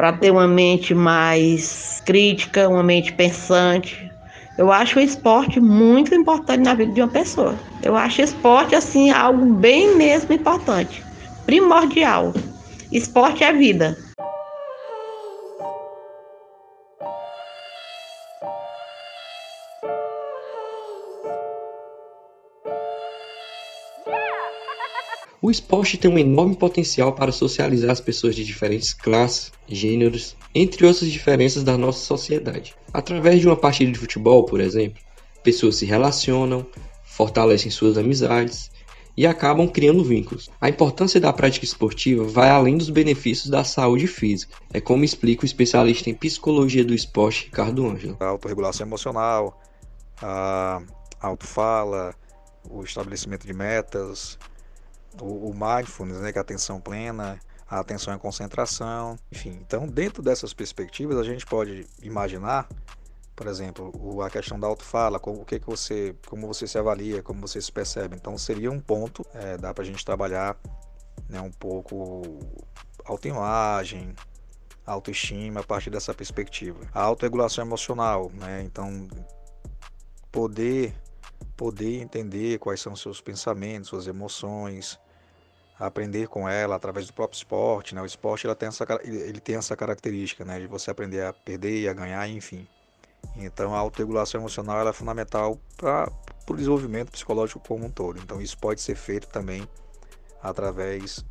para 0.00 0.14
ter 0.14 0.30
uma 0.30 0.48
mente 0.48 0.94
mais 0.94 2.00
crítica, 2.06 2.66
uma 2.66 2.82
mente 2.82 3.12
pensante. 3.12 4.10
Eu 4.56 4.72
acho 4.72 4.98
o 4.98 5.02
esporte 5.02 5.60
muito 5.60 6.14
importante 6.14 6.62
na 6.62 6.72
vida 6.72 6.90
de 6.90 7.02
uma 7.02 7.08
pessoa. 7.08 7.54
Eu 7.82 7.94
acho 7.94 8.22
esporte 8.22 8.74
assim 8.74 9.10
algo 9.10 9.44
bem 9.56 9.98
mesmo 9.98 10.32
importante, 10.32 11.04
primordial. 11.44 12.32
Esporte 12.90 13.44
é 13.44 13.52
vida. 13.52 13.94
O 25.50 25.58
esporte 25.60 25.98
tem 25.98 26.08
um 26.08 26.16
enorme 26.16 26.54
potencial 26.54 27.12
para 27.12 27.32
socializar 27.32 27.90
as 27.90 28.00
pessoas 28.00 28.36
de 28.36 28.44
diferentes 28.44 28.92
classes, 28.94 29.50
gêneros, 29.66 30.36
entre 30.54 30.86
outras 30.86 31.10
diferenças 31.10 31.64
da 31.64 31.76
nossa 31.76 31.98
sociedade. 31.98 32.76
Através 32.92 33.40
de 33.40 33.48
uma 33.48 33.56
partida 33.56 33.90
de 33.90 33.98
futebol, 33.98 34.44
por 34.44 34.60
exemplo, 34.60 35.02
pessoas 35.42 35.74
se 35.74 35.84
relacionam, 35.84 36.64
fortalecem 37.02 37.68
suas 37.68 37.98
amizades 37.98 38.70
e 39.16 39.26
acabam 39.26 39.66
criando 39.66 40.04
vínculos. 40.04 40.48
A 40.60 40.68
importância 40.68 41.20
da 41.20 41.32
prática 41.32 41.64
esportiva 41.64 42.22
vai 42.22 42.48
além 42.48 42.78
dos 42.78 42.88
benefícios 42.88 43.50
da 43.50 43.64
saúde 43.64 44.06
física, 44.06 44.54
é 44.72 44.80
como 44.80 45.02
explica 45.02 45.42
o 45.42 45.46
especialista 45.46 46.08
em 46.08 46.14
psicologia 46.14 46.84
do 46.84 46.94
esporte 46.94 47.46
Ricardo 47.46 47.84
Ângelo. 47.84 48.16
A 48.20 48.26
autorregulação 48.26 48.86
emocional, 48.86 49.60
a 50.22 50.80
autofala, 51.20 52.14
o 52.70 52.84
estabelecimento 52.84 53.48
de 53.48 53.52
metas, 53.52 54.38
o, 55.20 55.50
o 55.50 55.54
mindfulness, 55.54 56.20
né, 56.20 56.32
que 56.32 56.38
é 56.38 56.40
a 56.40 56.42
atenção 56.42 56.80
plena, 56.80 57.38
a 57.68 57.80
atenção 57.80 58.14
e 58.14 58.18
concentração, 58.18 59.16
enfim. 59.30 59.58
Então, 59.64 59.86
dentro 59.86 60.22
dessas 60.22 60.52
perspectivas, 60.52 61.16
a 61.18 61.24
gente 61.24 61.46
pode 61.46 61.86
imaginar, 62.02 62.68
por 63.34 63.46
exemplo, 63.46 64.22
a 64.22 64.28
questão 64.28 64.58
da 64.58 64.66
autofala, 64.66 65.18
como, 65.18 65.42
o 65.42 65.44
que, 65.44 65.60
que 65.60 65.66
você, 65.66 66.14
como 66.26 66.46
você 66.46 66.66
se 66.66 66.76
avalia, 66.76 67.22
como 67.22 67.40
você 67.40 67.60
se 67.60 67.70
percebe. 67.70 68.16
Então, 68.16 68.36
seria 68.36 68.70
um 68.70 68.80
ponto, 68.80 69.24
é, 69.34 69.56
dá 69.56 69.72
para 69.72 69.84
a 69.84 69.86
gente 69.86 70.04
trabalhar 70.04 70.56
né, 71.28 71.40
um 71.40 71.50
pouco 71.50 72.40
autoimagem, 73.04 74.14
autoestima 74.84 75.60
a 75.60 75.62
partir 75.62 75.90
dessa 75.90 76.12
perspectiva. 76.12 76.80
A 76.92 77.02
autorregulação 77.02 77.64
emocional, 77.64 78.30
né? 78.34 78.62
Então, 78.62 79.08
poder 80.30 80.94
poder 81.60 82.00
entender 82.00 82.58
quais 82.58 82.80
são 82.80 82.96
seus 82.96 83.20
pensamentos, 83.20 83.90
suas 83.90 84.06
emoções, 84.06 84.98
aprender 85.78 86.26
com 86.26 86.48
ela 86.48 86.74
através 86.74 87.06
do 87.06 87.12
próprio 87.12 87.36
esporte, 87.36 87.94
né? 87.94 88.00
O 88.00 88.06
esporte 88.06 88.46
ela 88.46 88.56
tem 88.56 88.70
essa, 88.70 88.86
ele 89.04 89.40
tem 89.40 89.56
essa 89.56 89.76
característica, 89.76 90.42
né? 90.42 90.58
De 90.58 90.66
você 90.66 90.90
aprender 90.90 91.22
a 91.22 91.34
perder 91.34 91.82
e 91.82 91.86
a 91.86 91.92
ganhar, 91.92 92.26
enfim. 92.30 92.66
Então 93.36 93.74
a 93.74 93.78
autorregulação 93.78 94.40
emocional 94.40 94.88
é 94.88 94.92
fundamental 94.94 95.60
para 95.76 96.10
o 96.48 96.54
desenvolvimento 96.54 97.12
psicológico 97.12 97.60
como 97.60 97.84
um 97.84 97.90
todo. 97.90 98.18
Então 98.18 98.40
isso 98.40 98.56
pode 98.56 98.80
ser 98.80 98.94
feito 98.94 99.28
também 99.28 99.68
através 100.42 101.22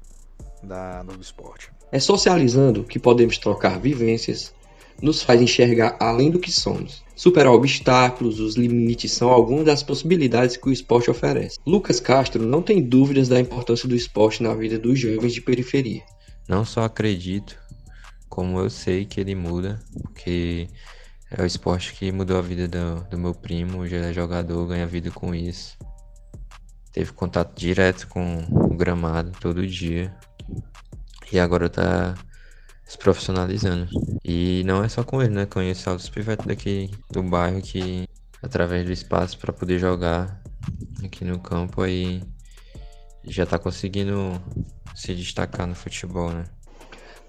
da, 0.61 1.01
do 1.01 1.19
esporte. 1.19 1.71
É 1.91 1.99
socializando 1.99 2.83
que 2.83 2.99
podemos 2.99 3.39
trocar 3.39 3.79
vivências, 3.79 4.53
nos 5.01 5.21
faz 5.21 5.41
enxergar 5.41 5.95
além 5.99 6.29
do 6.29 6.39
que 6.39 6.51
somos. 6.51 7.03
Superar 7.15 7.51
obstáculos, 7.51 8.39
os 8.39 8.55
limites 8.55 9.11
são 9.11 9.29
algumas 9.29 9.65
das 9.65 9.83
possibilidades 9.83 10.55
que 10.55 10.69
o 10.69 10.71
esporte 10.71 11.11
oferece. 11.11 11.59
Lucas 11.65 11.99
Castro 11.99 12.45
não 12.45 12.61
tem 12.61 12.81
dúvidas 12.81 13.27
da 13.27 13.39
importância 13.39 13.89
do 13.89 13.95
esporte 13.95 14.41
na 14.41 14.53
vida 14.53 14.79
dos 14.79 14.97
jovens 14.97 15.33
de 15.33 15.41
periferia. 15.41 16.01
Não 16.47 16.63
só 16.63 16.83
acredito, 16.83 17.57
como 18.29 18.59
eu 18.59 18.69
sei 18.69 19.05
que 19.05 19.19
ele 19.19 19.35
muda, 19.35 19.79
porque 20.01 20.67
é 21.29 21.41
o 21.41 21.45
esporte 21.45 21.93
que 21.93 22.11
mudou 22.11 22.37
a 22.37 22.41
vida 22.41 22.67
do, 22.67 23.03
do 23.09 23.17
meu 23.17 23.35
primo, 23.35 23.85
ele 23.85 23.97
é 23.97 24.13
jogador, 24.13 24.65
ganha 24.65 24.87
vida 24.87 25.11
com 25.11 25.35
isso. 25.35 25.77
Teve 26.91 27.11
contato 27.11 27.55
direto 27.57 28.07
com 28.07 28.45
o 28.49 28.75
gramado 28.75 29.31
todo 29.39 29.67
dia. 29.67 30.15
E 31.31 31.37
agora 31.37 31.69
tá 31.69 32.15
se 32.89 32.97
profissionalizando. 32.97 33.87
E 34.25 34.63
não 34.65 34.83
é 34.83 34.89
só 34.89 35.03
com 35.03 35.21
ele, 35.21 35.35
né? 35.35 35.45
Conheço 35.45 35.87
outros 35.91 36.09
pivetes 36.09 36.47
daqui 36.47 36.89
do 37.11 37.21
bairro 37.21 37.61
que, 37.61 38.07
através 38.41 38.83
do 38.83 38.91
espaço 38.91 39.37
para 39.37 39.53
poder 39.53 39.77
jogar 39.77 40.41
aqui 41.05 41.23
no 41.23 41.39
campo, 41.39 41.83
aí 41.83 42.19
já 43.23 43.45
tá 43.45 43.59
conseguindo 43.59 44.41
se 44.95 45.13
destacar 45.13 45.67
no 45.67 45.75
futebol, 45.75 46.31
né? 46.31 46.45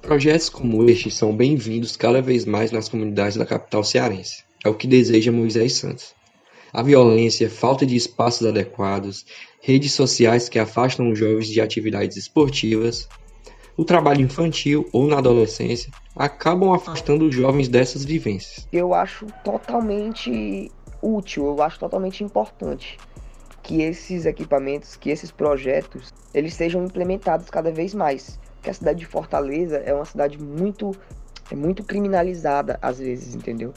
Projetos 0.01 0.49
como 0.49 0.89
este 0.89 1.11
são 1.11 1.37
bem-vindos 1.37 1.95
cada 1.95 2.23
vez 2.23 2.47
mais 2.47 2.73
nas 2.73 2.89
comunidades 2.89 3.37
da 3.37 3.45
capital 3.45 3.85
cearense. 3.85 4.45
É 4.65 4.69
o 4.71 4.75
que 4.75 4.87
deseja 4.87 5.31
Moisés 5.31 5.75
Santos. 5.75 6.15
A 6.73 6.83
violência, 6.83 7.51
falta 7.51 7.85
de 7.85 7.97
espaços 7.97 8.47
adequados, 8.47 9.27
redes 9.61 9.93
sociais 9.93 10.49
que 10.49 10.59
afastam 10.59 11.11
os 11.11 11.19
jovens 11.19 11.49
de 11.49 11.61
atividades 11.61 12.17
esportivas, 12.17 13.07
o 13.81 13.85
trabalho 13.85 14.21
infantil 14.21 14.87
ou 14.93 15.07
na 15.07 15.17
adolescência 15.17 15.91
acabam 16.15 16.75
afastando 16.75 17.25
os 17.25 17.35
jovens 17.35 17.67
dessas 17.67 18.05
vivências. 18.05 18.69
Eu 18.71 18.93
acho 18.93 19.25
totalmente 19.43 20.71
útil, 21.01 21.47
eu 21.47 21.63
acho 21.63 21.79
totalmente 21.79 22.23
importante 22.23 22.99
que 23.63 23.81
esses 23.81 24.27
equipamentos, 24.27 24.97
que 24.97 25.09
esses 25.09 25.31
projetos, 25.31 26.13
eles 26.35 26.53
sejam 26.53 26.85
implementados 26.85 27.49
cada 27.49 27.73
vez 27.73 27.95
mais. 27.95 28.39
Porque 28.57 28.69
a 28.69 28.75
cidade 28.75 28.99
de 28.99 29.07
Fortaleza 29.07 29.79
é 29.79 29.95
uma 29.95 30.05
cidade 30.05 30.39
muito 30.39 30.91
é 31.51 31.57
muito 31.57 31.83
criminalizada 31.83 32.79
às 32.83 32.99
vezes, 32.99 33.35
entendeu? 33.35 33.73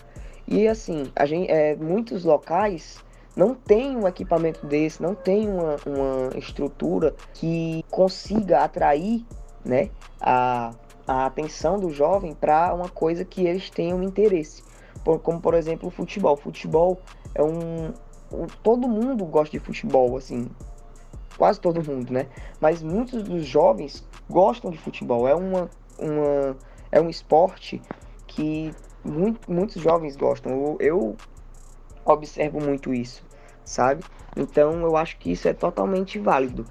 E 0.45 0.67
assim, 0.67 1.05
a 1.15 1.25
gente, 1.25 1.49
é, 1.49 1.77
muitos 1.77 2.25
locais 2.25 3.01
não 3.37 3.55
tem 3.55 3.95
um 3.95 4.05
equipamento 4.05 4.65
desse, 4.65 5.01
não 5.01 5.15
tem 5.15 5.47
uma, 5.47 5.77
uma 5.85 6.37
estrutura 6.37 7.15
que 7.33 7.85
consiga 7.89 8.65
atrair 8.65 9.25
né, 9.63 9.89
a, 10.19 10.73
a 11.07 11.25
atenção 11.25 11.79
do 11.79 11.89
jovem 11.89 12.33
para 12.33 12.73
uma 12.73 12.89
coisa 12.89 13.23
que 13.23 13.45
eles 13.45 13.69
tenham 13.69 14.01
interesse. 14.03 14.63
Por, 15.03 15.19
como, 15.19 15.41
por 15.41 15.53
exemplo, 15.53 15.87
o 15.87 15.91
futebol. 15.91 16.33
O 16.33 16.37
futebol 16.37 17.01
é 17.35 17.43
um, 17.43 17.93
um. 18.31 18.47
Todo 18.61 18.87
mundo 18.87 19.25
gosta 19.25 19.57
de 19.57 19.63
futebol, 19.63 20.15
assim. 20.17 20.49
Quase 21.37 21.59
todo 21.59 21.83
mundo, 21.83 22.13
né? 22.13 22.27
Mas 22.61 22.81
muitos 22.81 23.23
dos 23.23 23.45
jovens 23.45 24.07
gostam 24.29 24.71
de 24.71 24.77
futebol. 24.77 25.27
É, 25.27 25.35
uma, 25.35 25.69
uma, 25.99 26.55
é 26.91 27.01
um 27.01 27.09
esporte 27.09 27.81
que 28.27 28.73
muito, 29.03 29.51
muitos 29.51 29.81
jovens 29.81 30.15
gostam. 30.15 30.51
Eu, 30.51 30.77
eu 30.79 31.17
observo 32.05 32.61
muito 32.61 32.93
isso, 32.93 33.23
sabe? 33.65 34.03
Então 34.35 34.81
eu 34.81 34.95
acho 34.95 35.17
que 35.17 35.31
isso 35.31 35.47
é 35.47 35.53
totalmente 35.53 36.19
válido. 36.19 36.65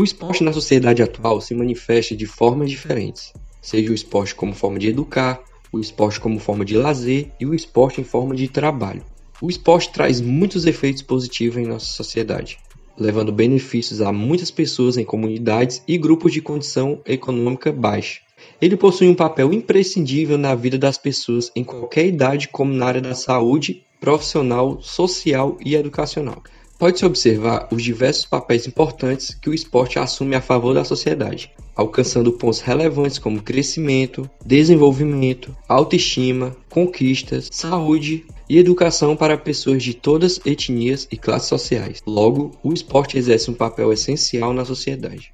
O 0.00 0.02
esporte 0.02 0.42
na 0.42 0.50
sociedade 0.50 1.02
atual 1.02 1.42
se 1.42 1.54
manifesta 1.54 2.16
de 2.16 2.24
formas 2.24 2.70
diferentes, 2.70 3.34
seja 3.60 3.90
o 3.90 3.94
esporte 3.94 4.34
como 4.34 4.54
forma 4.54 4.78
de 4.78 4.88
educar, 4.88 5.38
o 5.70 5.78
esporte 5.78 6.18
como 6.18 6.38
forma 6.38 6.64
de 6.64 6.74
lazer 6.74 7.30
e 7.38 7.44
o 7.44 7.54
esporte 7.54 8.00
em 8.00 8.04
forma 8.04 8.34
de 8.34 8.48
trabalho. 8.48 9.04
O 9.42 9.50
esporte 9.50 9.92
traz 9.92 10.18
muitos 10.18 10.64
efeitos 10.64 11.02
positivos 11.02 11.58
em 11.58 11.66
nossa 11.66 11.84
sociedade, 11.84 12.56
levando 12.98 13.30
benefícios 13.30 14.00
a 14.00 14.10
muitas 14.10 14.50
pessoas 14.50 14.96
em 14.96 15.04
comunidades 15.04 15.82
e 15.86 15.98
grupos 15.98 16.32
de 16.32 16.40
condição 16.40 17.02
econômica 17.04 17.70
baixa. 17.70 18.20
Ele 18.58 18.78
possui 18.78 19.06
um 19.06 19.14
papel 19.14 19.52
imprescindível 19.52 20.38
na 20.38 20.54
vida 20.54 20.78
das 20.78 20.96
pessoas 20.96 21.52
em 21.54 21.62
qualquer 21.62 22.06
idade, 22.06 22.48
como 22.48 22.72
na 22.72 22.86
área 22.86 23.02
da 23.02 23.14
saúde, 23.14 23.84
profissional, 24.00 24.80
social 24.80 25.58
e 25.62 25.74
educacional. 25.74 26.42
Pode-se 26.80 27.04
observar 27.04 27.68
os 27.70 27.82
diversos 27.82 28.24
papéis 28.24 28.66
importantes 28.66 29.34
que 29.34 29.50
o 29.50 29.54
esporte 29.54 29.98
assume 29.98 30.34
a 30.34 30.40
favor 30.40 30.72
da 30.72 30.82
sociedade, 30.82 31.52
alcançando 31.76 32.32
pontos 32.32 32.60
relevantes 32.60 33.18
como 33.18 33.42
crescimento, 33.42 34.28
desenvolvimento, 34.46 35.54
autoestima, 35.68 36.56
conquistas, 36.70 37.50
saúde 37.52 38.24
e 38.48 38.56
educação 38.56 39.14
para 39.14 39.36
pessoas 39.36 39.82
de 39.82 39.92
todas 39.92 40.40
etnias 40.46 41.06
e 41.12 41.18
classes 41.18 41.50
sociais. 41.50 42.02
Logo, 42.06 42.52
o 42.62 42.72
esporte 42.72 43.18
exerce 43.18 43.50
um 43.50 43.54
papel 43.54 43.92
essencial 43.92 44.54
na 44.54 44.64
sociedade. 44.64 45.30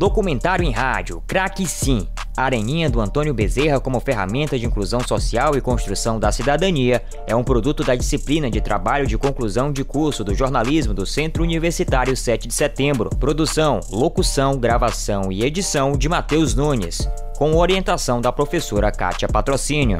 Documentário 0.00 0.64
em 0.64 0.70
rádio 0.70 1.22
Craque 1.26 1.66
Sim, 1.66 2.08
Areninha 2.34 2.88
do 2.88 3.02
Antônio 3.02 3.34
Bezerra 3.34 3.78
como 3.78 4.00
ferramenta 4.00 4.58
de 4.58 4.64
inclusão 4.64 5.00
social 5.06 5.54
e 5.54 5.60
construção 5.60 6.18
da 6.18 6.32
cidadania 6.32 7.02
é 7.26 7.36
um 7.36 7.44
produto 7.44 7.84
da 7.84 7.94
disciplina 7.94 8.50
de 8.50 8.62
trabalho 8.62 9.06
de 9.06 9.18
conclusão 9.18 9.70
de 9.70 9.84
curso 9.84 10.24
do 10.24 10.34
jornalismo 10.34 10.94
do 10.94 11.04
Centro 11.04 11.42
Universitário 11.42 12.16
7 12.16 12.48
de 12.48 12.54
Setembro. 12.54 13.10
Produção, 13.10 13.80
locução, 13.92 14.56
gravação 14.56 15.30
e 15.30 15.44
edição 15.44 15.92
de 15.92 16.08
Matheus 16.08 16.54
Nunes, 16.54 17.06
com 17.36 17.54
orientação 17.56 18.22
da 18.22 18.32
professora 18.32 18.90
Kátia 18.90 19.28
Patrocínio. 19.28 19.98